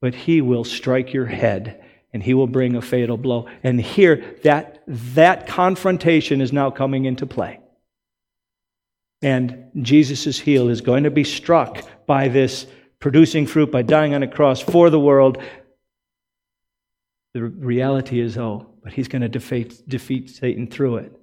but 0.00 0.14
he 0.14 0.40
will 0.40 0.64
strike 0.64 1.12
your 1.12 1.26
head 1.26 1.83
and 2.14 2.22
he 2.22 2.32
will 2.32 2.46
bring 2.46 2.76
a 2.76 2.80
fatal 2.80 3.16
blow. 3.16 3.48
And 3.64 3.80
here, 3.80 4.36
that, 4.44 4.84
that 4.86 5.48
confrontation 5.48 6.40
is 6.40 6.52
now 6.52 6.70
coming 6.70 7.06
into 7.06 7.26
play. 7.26 7.58
And 9.20 9.70
Jesus' 9.82 10.38
heel 10.38 10.68
is 10.68 10.80
going 10.80 11.02
to 11.04 11.10
be 11.10 11.24
struck 11.24 11.82
by 12.06 12.28
this 12.28 12.66
producing 13.00 13.48
fruit, 13.48 13.72
by 13.72 13.82
dying 13.82 14.14
on 14.14 14.22
a 14.22 14.28
cross 14.28 14.60
for 14.60 14.90
the 14.90 15.00
world. 15.00 15.42
The 17.32 17.42
reality 17.42 18.20
is, 18.20 18.38
oh, 18.38 18.70
but 18.84 18.92
he's 18.92 19.08
going 19.08 19.22
to 19.22 19.28
defeat, 19.28 19.82
defeat 19.88 20.30
Satan 20.30 20.68
through 20.68 20.98
it. 20.98 21.20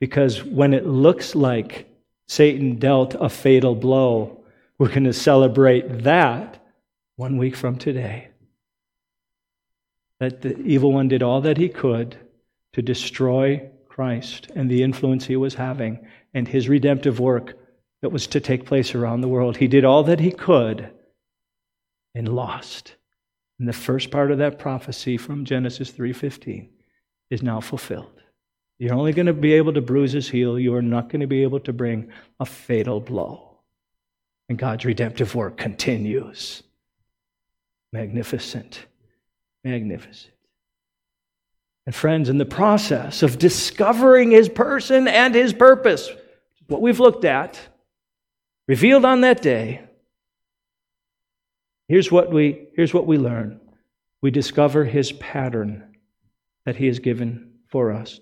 Because 0.00 0.42
when 0.42 0.72
it 0.72 0.86
looks 0.86 1.34
like 1.34 1.86
Satan 2.28 2.76
dealt 2.76 3.14
a 3.14 3.28
fatal 3.28 3.74
blow, 3.74 4.42
we're 4.78 4.88
going 4.88 5.04
to 5.04 5.12
celebrate 5.12 6.04
that 6.04 6.64
one 7.16 7.36
week 7.36 7.56
from 7.56 7.76
today 7.76 8.29
that 10.20 10.42
the 10.42 10.56
evil 10.60 10.92
one 10.92 11.08
did 11.08 11.22
all 11.22 11.40
that 11.40 11.56
he 11.56 11.68
could 11.68 12.16
to 12.74 12.82
destroy 12.82 13.68
Christ 13.88 14.50
and 14.54 14.70
the 14.70 14.82
influence 14.82 15.26
he 15.26 15.36
was 15.36 15.54
having 15.54 16.06
and 16.34 16.46
his 16.46 16.68
redemptive 16.68 17.18
work 17.18 17.58
that 18.02 18.10
was 18.10 18.26
to 18.28 18.40
take 18.40 18.64
place 18.64 18.94
around 18.94 19.22
the 19.22 19.28
world. 19.28 19.56
He 19.56 19.66
did 19.66 19.84
all 19.84 20.04
that 20.04 20.20
he 20.20 20.30
could 20.30 20.90
and 22.14 22.28
lost. 22.28 22.94
And 23.58 23.68
the 23.68 23.72
first 23.72 24.10
part 24.10 24.30
of 24.30 24.38
that 24.38 24.58
prophecy 24.58 25.16
from 25.16 25.44
Genesis 25.44 25.90
3:15 25.90 26.68
is 27.30 27.42
now 27.42 27.60
fulfilled. 27.60 28.22
You're 28.78 28.94
only 28.94 29.12
going 29.12 29.26
to 29.26 29.34
be 29.34 29.52
able 29.54 29.74
to 29.74 29.82
bruise 29.82 30.12
his 30.12 30.30
heel. 30.30 30.58
You 30.58 30.74
are 30.74 30.82
not 30.82 31.10
going 31.10 31.20
to 31.20 31.26
be 31.26 31.42
able 31.42 31.60
to 31.60 31.72
bring 31.72 32.10
a 32.38 32.46
fatal 32.46 33.00
blow. 33.00 33.58
And 34.48 34.58
God's 34.58 34.84
redemptive 34.84 35.34
work 35.34 35.58
continues. 35.58 36.62
Magnificent 37.92 38.86
magnificent. 39.64 40.34
And 41.86 41.94
friends, 41.94 42.28
in 42.28 42.38
the 42.38 42.44
process 42.44 43.22
of 43.22 43.38
discovering 43.38 44.30
his 44.30 44.48
person 44.48 45.08
and 45.08 45.34
his 45.34 45.52
purpose, 45.52 46.10
what 46.68 46.82
we've 46.82 47.00
looked 47.00 47.24
at, 47.24 47.58
revealed 48.68 49.04
on 49.04 49.22
that 49.22 49.42
day, 49.42 49.82
here's 51.88 52.12
what 52.12 52.32
we, 52.32 52.68
here's 52.76 52.94
what 52.94 53.06
we 53.06 53.18
learn. 53.18 53.60
We 54.22 54.30
discover 54.30 54.84
his 54.84 55.12
pattern 55.12 55.96
that 56.66 56.76
he 56.76 56.86
has 56.86 56.98
given 56.98 57.54
for 57.68 57.92
us. 57.92 58.20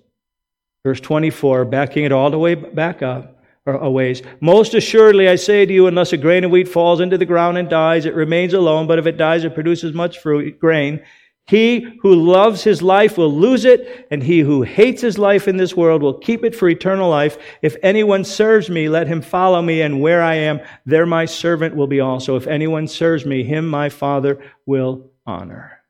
Verse 0.85 1.01
24, 1.01 1.65
backing 1.65 2.05
it 2.05 2.13
all 2.13 2.31
the 2.31 2.39
way 2.39 2.55
back 2.55 3.03
up 3.03 3.39
a 3.67 3.91
ways. 3.91 4.23
Most 4.41 4.75
assuredly, 4.75 5.29
I 5.29 5.37
say 5.37 5.67
to 5.67 5.73
you, 5.73 5.87
unless 5.87 6.13
a 6.13 6.17
grain 6.17 6.45
of 6.45 6.51
wheat 6.51 6.69
falls 6.69 7.01
into 7.01 7.19
the 7.19 7.27
ground 7.27 7.59
and 7.59 7.69
dies, 7.69 8.07
it 8.07 8.15
remains 8.15 8.55
alone, 8.55 8.87
but 8.87 8.99
if 8.99 9.07
it 9.07 9.19
dies, 9.19 9.45
it 9.45 9.55
produces 9.55 9.93
much 9.93 10.19
fruit, 10.19 10.59
grain. 10.59 11.03
He 11.49 11.99
who 12.03 12.15
loves 12.15 12.63
his 12.63 12.83
life 12.83 13.17
will 13.17 13.33
lose 13.33 13.65
it, 13.65 14.07
and 14.11 14.23
he 14.23 14.41
who 14.41 14.61
hates 14.61 15.01
his 15.01 15.17
life 15.17 15.49
in 15.49 15.57
this 15.57 15.75
world 15.75 16.03
will 16.03 16.19
keep 16.19 16.45
it 16.45 16.55
for 16.55 16.69
eternal 16.69 17.09
life. 17.09 17.39
If 17.63 17.75
anyone 17.83 18.23
serves 18.25 18.69
me, 18.69 18.91
let 18.91 19.07
him 19.07 19.23
follow 19.23 19.63
me, 19.63 19.81
and 19.81 20.03
where 20.03 20.23
I 20.23 20.35
am, 20.35 20.61
there 20.85 21.07
my 21.07 21.25
servant 21.25 21.75
will 21.75 21.87
be 21.87 22.01
also. 22.01 22.37
If 22.37 22.47
anyone 22.47 22.87
serves 22.87 23.25
me, 23.25 23.45
him 23.45 23.67
my 23.67 23.89
Father 23.89 24.39
will 24.67 25.11
honor. 25.25 25.83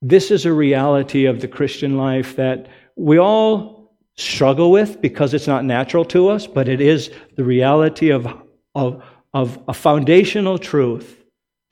This 0.00 0.30
is 0.30 0.46
a 0.46 0.52
reality 0.52 1.24
of 1.24 1.40
the 1.40 1.48
Christian 1.48 1.96
life 1.96 2.36
that 2.36 2.68
we 2.94 3.18
all 3.18 3.96
struggle 4.16 4.70
with 4.70 5.00
because 5.00 5.34
it's 5.34 5.48
not 5.48 5.64
natural 5.64 6.04
to 6.04 6.28
us, 6.28 6.46
but 6.46 6.68
it 6.68 6.80
is 6.80 7.10
the 7.34 7.42
reality 7.42 8.10
of, 8.10 8.28
of, 8.76 9.02
of 9.32 9.58
a 9.66 9.74
foundational 9.74 10.56
truth 10.56 11.23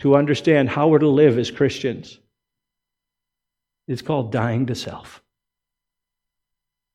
to 0.02 0.16
understand 0.16 0.68
how 0.68 0.88
we're 0.88 0.98
to 0.98 1.08
live 1.08 1.38
as 1.38 1.52
Christians. 1.52 2.18
It's 3.86 4.02
called 4.02 4.32
dying 4.32 4.66
to 4.66 4.74
self. 4.74 5.22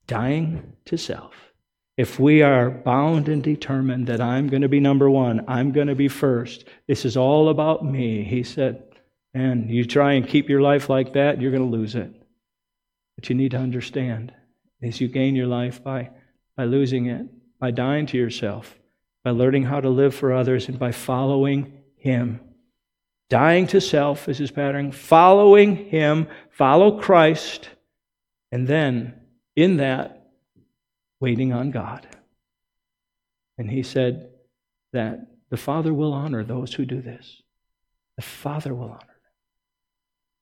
Dying 0.08 0.74
to 0.86 0.98
self. 0.98 1.34
If 1.96 2.20
we 2.20 2.42
are 2.42 2.70
bound 2.70 3.30
and 3.30 3.42
determined 3.42 4.08
that 4.08 4.20
I'm 4.20 4.50
going 4.50 4.62
to 4.62 4.68
be 4.68 4.82
number 4.82 5.10
one, 5.10 5.46
I'm 5.48 5.72
going 5.72 5.88
to 5.88 5.96
be 5.96 6.10
first, 6.10 6.66
this 6.88 7.06
is 7.06 7.16
all 7.16 7.48
about 7.48 7.86
me, 7.86 8.26
he 8.26 8.44
said, 8.44 8.84
and 9.34 9.72
you 9.72 9.86
try 9.86 10.14
and 10.14 10.28
keep 10.28 10.50
your 10.50 10.62
life 10.62 10.90
like 10.90 11.14
that, 11.14 11.40
you're 11.40 11.52
going 11.52 11.64
to 11.64 11.78
lose 11.78 11.96
it. 11.96 12.12
But 13.16 13.30
you 13.30 13.36
need 13.36 13.52
to 13.52 13.58
understand 13.58 14.34
is 14.82 15.00
you 15.00 15.08
gain 15.08 15.34
your 15.34 15.48
life 15.48 15.82
by, 15.82 16.10
by 16.58 16.66
losing 16.66 17.06
it, 17.06 17.26
by 17.58 17.72
dying 17.72 18.06
to 18.08 18.18
yourself, 18.18 18.78
by 19.24 19.32
learning 19.32 19.64
how 19.64 19.80
to 19.80 19.90
live 19.90 20.14
for 20.14 20.34
others, 20.34 20.68
and 20.68 20.78
by 20.78 20.92
following 20.92 21.72
him. 21.96 22.42
Dying 23.30 23.68
to 23.68 23.82
self 23.82 24.30
is 24.30 24.38
his 24.38 24.52
pattern, 24.52 24.92
following 24.92 25.76
him, 25.90 26.28
follow 26.50 27.00
Christ, 27.00 27.70
and 28.52 28.68
then 28.68 29.16
in 29.56 29.78
that, 29.78 30.30
waiting 31.20 31.52
on 31.52 31.72
God. 31.72 32.08
And 33.58 33.70
he 33.70 33.84
said 33.84 34.30
that 34.94 35.28
The 35.50 35.58
Father 35.58 35.94
will 35.94 36.14
honor 36.14 36.44
those 36.44 36.74
who 36.74 36.86
do 36.86 37.02
this. 37.02 37.42
The 38.16 38.22
Father 38.22 38.74
will 38.74 38.92
honor 38.92 39.16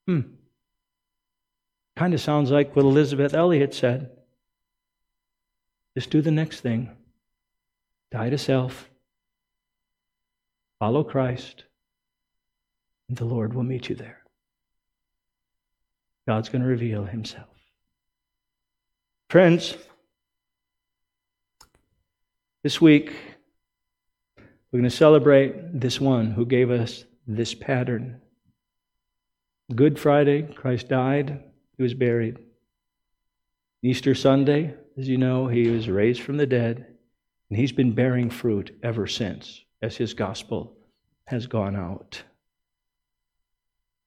them. 0.08 0.22
Hmm. 0.22 0.32
Kind 1.96 2.14
of 2.14 2.22
sounds 2.22 2.52
like 2.52 2.76
what 2.76 2.86
Elisabeth 2.86 3.34
Elliot 3.34 3.74
said. 3.74 4.12
Just 5.96 6.10
do 6.10 6.22
the 6.22 6.32
next 6.32 6.60
thing 6.60 6.92
die 8.12 8.30
to 8.30 8.38
self, 8.38 8.90
follow 10.80 11.04
Christ, 11.04 11.64
and 13.08 13.18
the 13.18 13.26
Lord 13.26 13.54
will 13.54 13.64
meet 13.64 13.90
you 13.90 13.96
there. 13.96 14.22
God's 16.28 16.50
going 16.50 16.62
to 16.62 16.68
reveal 16.68 17.04
himself. 17.04 17.50
Friends, 19.30 19.76
this 22.64 22.82
week 22.82 23.14
we're 24.72 24.80
going 24.80 24.90
to 24.90 24.96
celebrate 24.96 25.80
this 25.80 26.02
one 26.02 26.32
who 26.32 26.46
gave 26.46 26.72
us 26.72 27.06
this 27.28 27.54
pattern. 27.54 28.22
Good 29.74 30.00
Friday, 30.00 30.44
Christ 30.44 30.90
died, 30.90 31.44
he 31.78 31.84
was 31.84 31.94
buried. 31.94 32.40
Easter 33.82 34.16
Sunday, 34.16 34.74
as 34.98 35.08
you 35.08 35.18
know, 35.18 35.48
he 35.48 35.70
was 35.70 35.90
raised 35.90 36.22
from 36.22 36.38
the 36.38 36.46
dead, 36.46 36.86
and 37.50 37.58
he's 37.60 37.72
been 37.72 37.94
bearing 37.94 38.30
fruit 38.30 38.76
ever 38.82 39.06
since 39.06 39.62
as 39.82 39.96
his 39.96 40.14
gospel 40.14 40.76
has 41.26 41.48
gone 41.48 41.76
out. 41.76 42.24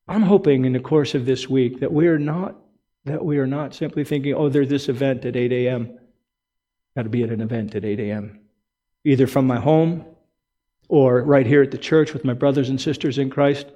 I'm 0.08 0.22
hoping 0.22 0.64
in 0.64 0.72
the 0.72 0.80
course 0.80 1.14
of 1.14 1.26
this 1.26 1.48
week 1.48 1.80
that 1.80 1.92
we 1.92 2.06
are 2.06 2.18
not 2.18 2.56
that 3.04 3.24
we 3.24 3.38
are 3.38 3.46
not 3.46 3.74
simply 3.74 4.04
thinking, 4.04 4.34
oh, 4.34 4.48
there's 4.48 4.68
this 4.68 4.88
event 4.88 5.24
at 5.24 5.36
8 5.36 5.52
a.m. 5.52 5.98
Got 6.96 7.04
to 7.04 7.08
be 7.08 7.22
at 7.22 7.30
an 7.30 7.40
event 7.40 7.74
at 7.74 7.84
8 7.84 8.00
a.m. 8.00 8.40
Either 9.04 9.26
from 9.26 9.46
my 9.46 9.58
home 9.58 10.04
or 10.88 11.22
right 11.22 11.46
here 11.46 11.62
at 11.62 11.70
the 11.70 11.78
church 11.78 12.12
with 12.12 12.24
my 12.24 12.34
brothers 12.34 12.68
and 12.68 12.80
sisters 12.80 13.18
in 13.18 13.30
Christ. 13.30 13.66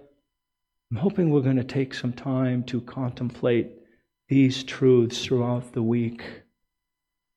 I'm 0.90 0.98
hoping 0.98 1.30
we're 1.30 1.40
going 1.40 1.56
to 1.56 1.64
take 1.64 1.94
some 1.94 2.12
time 2.12 2.62
to 2.64 2.80
contemplate 2.82 3.70
these 4.28 4.64
truths 4.64 5.24
throughout 5.24 5.72
the 5.72 5.82
week. 5.82 6.22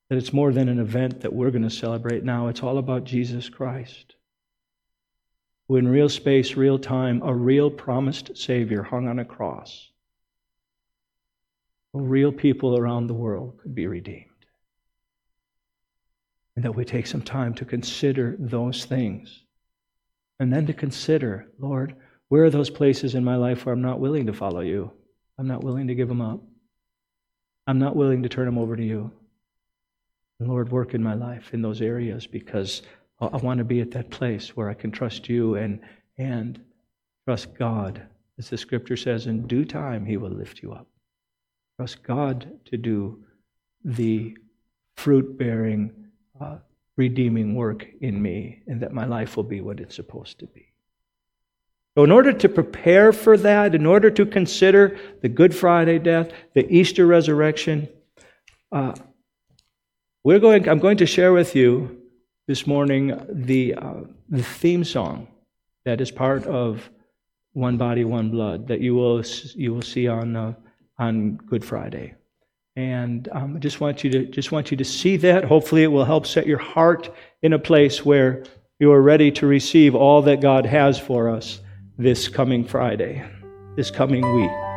That 0.10 0.18
it's 0.18 0.34
more 0.34 0.52
than 0.52 0.68
an 0.68 0.80
event 0.80 1.22
that 1.22 1.34
we're 1.34 1.52
going 1.52 1.64
to 1.64 1.70
celebrate 1.70 2.24
now, 2.24 2.48
it's 2.48 2.64
all 2.64 2.78
about 2.78 3.06
Jesus 3.06 3.48
Christ 3.48 4.15
who 5.68 5.78
in 5.78 5.88
real 5.88 6.10
space, 6.10 6.56
real 6.56 6.78
time, 6.78 7.22
a 7.24 7.34
real 7.34 7.70
promised 7.72 8.38
Savior 8.38 8.84
hung 8.84 9.08
on 9.08 9.20
a 9.20 9.26
cross. 9.26 9.90
Real 11.94 12.32
people 12.32 12.78
around 12.78 13.08
the 13.08 13.14
world 13.14 13.60
could 13.62 13.74
be 13.74 13.88
redeemed. 13.88 14.26
And 16.56 16.64
that 16.64 16.76
we 16.76 16.86
take 16.86 17.08
some 17.08 17.22
time 17.22 17.54
to 17.56 17.66
consider 17.66 18.36
those 18.38 18.86
things. 18.86 19.44
And 20.40 20.52
then 20.54 20.68
to 20.68 20.74
consider, 20.74 21.48
Lord, 21.58 21.96
where 22.28 22.44
are 22.44 22.50
those 22.50 22.70
places 22.70 23.16
in 23.16 23.24
my 23.24 23.36
life 23.36 23.66
where 23.66 23.74
I'm 23.74 23.82
not 23.82 24.00
willing 24.00 24.26
to 24.28 24.34
follow 24.34 24.62
you? 24.62 24.92
I'm 25.38 25.48
not 25.48 25.64
willing 25.64 25.88
to 25.88 25.96
give 25.96 26.08
them 26.08 26.22
up. 26.22 26.42
I'm 27.68 27.80
not 27.80 27.96
willing 27.96 28.24
to 28.24 28.30
turn 28.30 28.46
them 28.46 28.58
over 28.58 28.76
to 28.76 28.84
you. 28.84 29.12
And 30.40 30.50
Lord, 30.50 30.72
work 30.72 30.94
in 30.94 31.02
my 31.02 31.14
life 31.14 31.54
in 31.54 31.62
those 31.62 31.82
areas 31.82 32.28
because 32.28 32.82
I 33.20 33.38
want 33.38 33.60
to 33.60 33.64
be 33.64 33.80
at 33.80 33.92
that 33.92 34.10
place 34.10 34.56
where 34.56 34.70
I 34.70 34.74
can 34.74 34.92
trust 34.92 35.30
you 35.30 35.56
and, 35.56 35.80
and 36.18 36.60
trust 37.26 37.56
God. 37.58 38.02
As 38.38 38.50
the 38.50 38.58
scripture 38.58 38.98
says, 38.98 39.28
in 39.28 39.48
due 39.48 39.64
time, 39.64 40.06
He 40.06 40.18
will 40.18 40.32
lift 40.32 40.62
you 40.62 40.74
up. 40.74 40.88
Trust 41.78 42.04
God 42.04 42.60
to 42.66 42.78
do 42.78 43.24
the 43.84 44.36
fruit 44.98 45.38
bearing, 45.38 45.92
uh, 46.40 46.58
redeeming 46.98 47.56
work 47.56 47.88
in 48.02 48.22
me, 48.22 48.64
and 48.68 48.82
that 48.82 48.94
my 48.94 49.06
life 49.06 49.38
will 49.38 49.44
be 49.44 49.62
what 49.62 49.80
it's 49.80 49.96
supposed 49.96 50.40
to 50.40 50.48
be. 50.48 50.66
So, 51.98 52.04
in 52.04 52.12
order 52.12 52.34
to 52.34 52.50
prepare 52.50 53.14
for 53.14 53.38
that, 53.38 53.74
in 53.74 53.86
order 53.86 54.12
to 54.12 54.26
consider 54.26 55.00
the 55.22 55.30
Good 55.30 55.56
Friday 55.56 56.00
death, 56.00 56.32
the 56.54 56.70
Easter 56.70 57.06
resurrection, 57.06 57.88
uh, 58.74 58.94
we're 60.26 60.40
going, 60.40 60.68
I'm 60.68 60.80
going 60.80 60.98
to 60.98 61.06
share 61.06 61.32
with 61.32 61.56
you 61.56 62.02
this 62.48 62.68
morning 62.68 63.20
the, 63.30 63.74
uh, 63.76 64.02
the 64.30 64.44
theme 64.44 64.84
song 64.84 65.28
that 65.86 66.02
is 66.02 66.12
part 66.12 66.46
of 66.46 66.90
One 67.54 67.78
Body, 67.78 68.04
One 68.04 68.30
Blood 68.30 68.68
that 68.68 68.82
you 68.82 68.96
will, 68.96 69.24
you 69.56 69.74
will 69.74 69.82
see 69.82 70.08
on, 70.08 70.36
uh, 70.36 70.54
on 71.00 71.38
Good 71.38 71.64
Friday. 71.66 72.16
And 72.76 73.30
um, 73.32 73.56
I 73.56 73.60
just 73.60 73.80
want 73.80 74.04
you 74.04 74.10
to 74.10 74.26
just 74.26 74.52
want 74.52 74.70
you 74.70 74.76
to 74.76 74.84
see 74.84 75.16
that. 75.18 75.46
Hopefully, 75.46 75.84
it 75.84 75.88
will 75.88 76.04
help 76.04 76.28
set 76.28 76.46
your 76.46 76.58
heart 76.58 77.10
in 77.42 77.54
a 77.54 77.60
place 77.60 78.04
where 78.04 78.44
you 78.80 78.92
are 78.92 79.02
ready 79.02 79.32
to 79.32 79.48
receive 79.48 79.96
all 79.96 80.22
that 80.24 80.42
God 80.42 80.66
has 80.66 81.00
for 81.00 81.30
us 81.30 81.62
this 81.98 82.28
coming 82.28 82.66
Friday, 82.66 83.24
this 83.78 83.90
coming 83.90 84.36
week. 84.36 84.75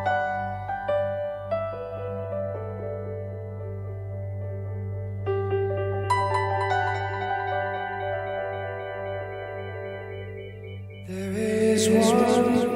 one. 11.91 12.68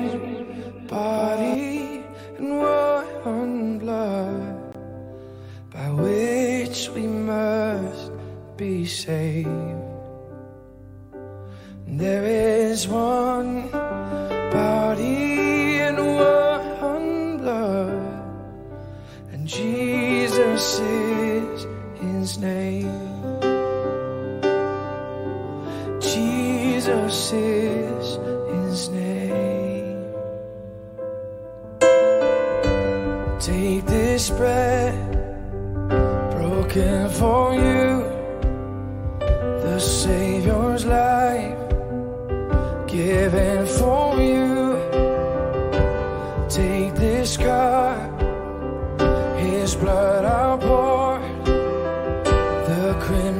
Take 52.92 53.32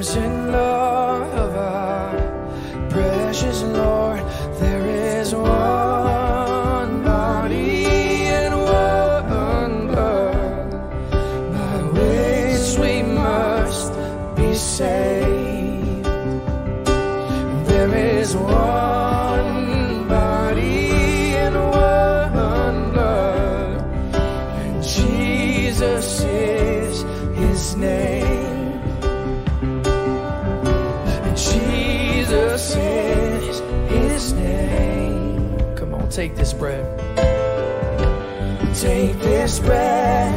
bread, 39.64 40.32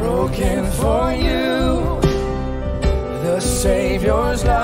broken 0.00 0.70
for 0.72 1.12
you, 1.12 2.00
the 3.24 3.40
Savior's 3.40 4.44
life, 4.44 4.63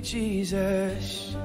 Jesus. 0.00 1.36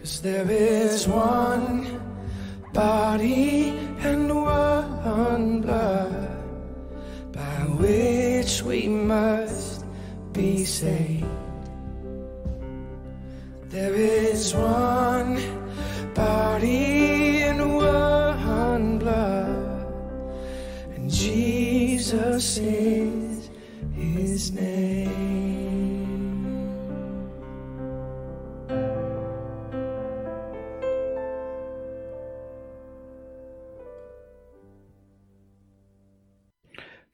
Cause 0.00 0.20
there 0.22 0.50
is 0.50 1.06
one 1.06 2.00
body 2.72 3.81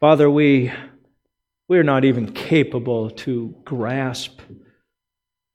Father, 0.00 0.30
we, 0.30 0.72
we 1.66 1.76
are 1.76 1.82
not 1.82 2.04
even 2.04 2.32
capable 2.32 3.10
to 3.10 3.52
grasp 3.64 4.40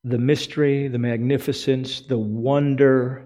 the 0.03 0.17
mystery, 0.17 0.89
the 0.89 0.97
magnificence, 0.97 2.01
the 2.01 2.17
wonder 2.17 3.25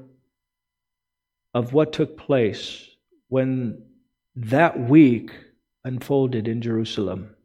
of 1.56 1.74
what 1.74 1.92
took 1.92 2.18
place 2.18 2.88
when 3.30 3.82
that 4.36 4.80
week 4.80 5.32
unfolded 5.84 6.48
in 6.48 6.62
Jerusalem. 6.62 7.36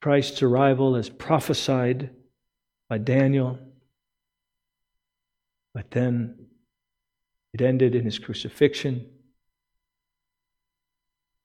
Christ's 0.00 0.42
arrival 0.42 0.96
as 0.96 1.10
prophesied 1.10 2.08
by 2.88 2.96
Daniel, 2.96 3.58
but 5.74 5.90
then 5.90 6.46
it 7.52 7.60
ended 7.60 7.94
in 7.94 8.06
his 8.06 8.18
crucifixion 8.18 9.06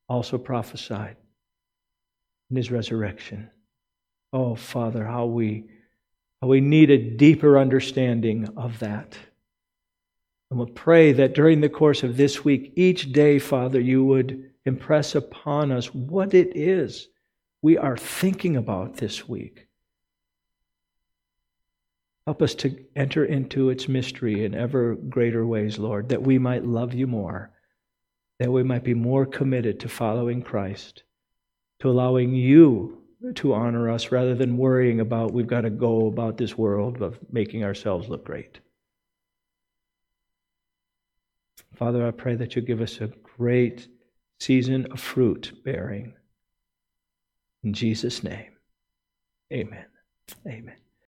also 0.08 0.38
prophesied 0.38 1.18
in 2.50 2.58
his 2.58 2.72
resurrection. 2.72 3.50
Oh, 4.32 4.56
Father, 4.56 5.06
how 5.06 5.26
we, 5.26 5.66
how 6.42 6.48
we 6.48 6.62
need 6.62 6.90
a 6.90 6.98
deeper 6.98 7.58
understanding 7.58 8.50
of 8.58 8.80
that. 8.80 9.18
And 10.50 10.60
we'll 10.60 10.68
pray 10.68 11.14
that 11.14 11.34
during 11.34 11.62
the 11.62 11.70
course 11.70 12.04
of 12.04 12.18
this 12.18 12.44
week, 12.46 12.74
each 12.76 13.12
day, 13.12 13.40
Father, 13.40 13.80
you 13.80 14.04
would 14.04 14.52
impress 14.66 15.16
upon 15.16 15.72
us 15.72 15.94
what 15.94 16.34
it 16.34 16.56
is 16.56 17.08
we 17.62 17.78
are 17.80 17.98
thinking 17.98 18.58
about 18.58 18.98
this 18.98 19.28
week. 19.28 19.68
Help 22.28 22.44
us 22.44 22.54
to 22.56 22.86
enter 22.96 23.26
into 23.26 23.70
its 23.70 23.88
mystery 23.88 24.46
in 24.46 24.54
ever 24.54 24.96
greater 24.96 25.46
ways, 25.48 25.80
Lord, 25.80 26.10
that 26.10 26.22
we 26.22 26.38
might 26.38 26.64
love 26.64 26.94
you 26.94 27.08
more 27.08 27.55
that 28.40 28.52
we 28.52 28.64
might 28.64 28.84
be 28.84 28.94
more 28.94 29.26
committed 29.26 29.80
to 29.80 29.90
following 29.90 30.42
Christ, 30.42 31.04
to 31.80 31.90
allowing 31.90 32.36
you 32.36 33.02
to 33.34 33.54
honor 33.54 33.90
us 33.90 34.12
rather 34.12 34.36
than 34.36 34.58
worrying 34.58 35.00
about 35.00 35.34
we've 35.34 35.48
got 35.48 35.62
to 35.62 35.70
go 35.70 36.08
about 36.08 36.38
this 36.38 36.58
world 36.58 37.02
of 37.02 37.18
making 37.32 37.64
ourselves 37.64 38.08
look 38.08 38.26
great. 38.26 38.60
Father, 41.76 42.06
I 42.08 42.12
pray 42.12 42.36
that 42.36 42.56
you 42.56 42.62
give 42.62 42.82
us 42.82 43.02
a 43.02 43.08
great 43.38 43.88
season 44.40 44.88
of 44.92 45.00
fruit 45.00 45.52
bearing. 45.64 46.14
In 47.64 47.74
Jesus' 47.74 48.24
name, 48.24 48.52
amen. 49.52 49.86
Amen. 50.48 50.85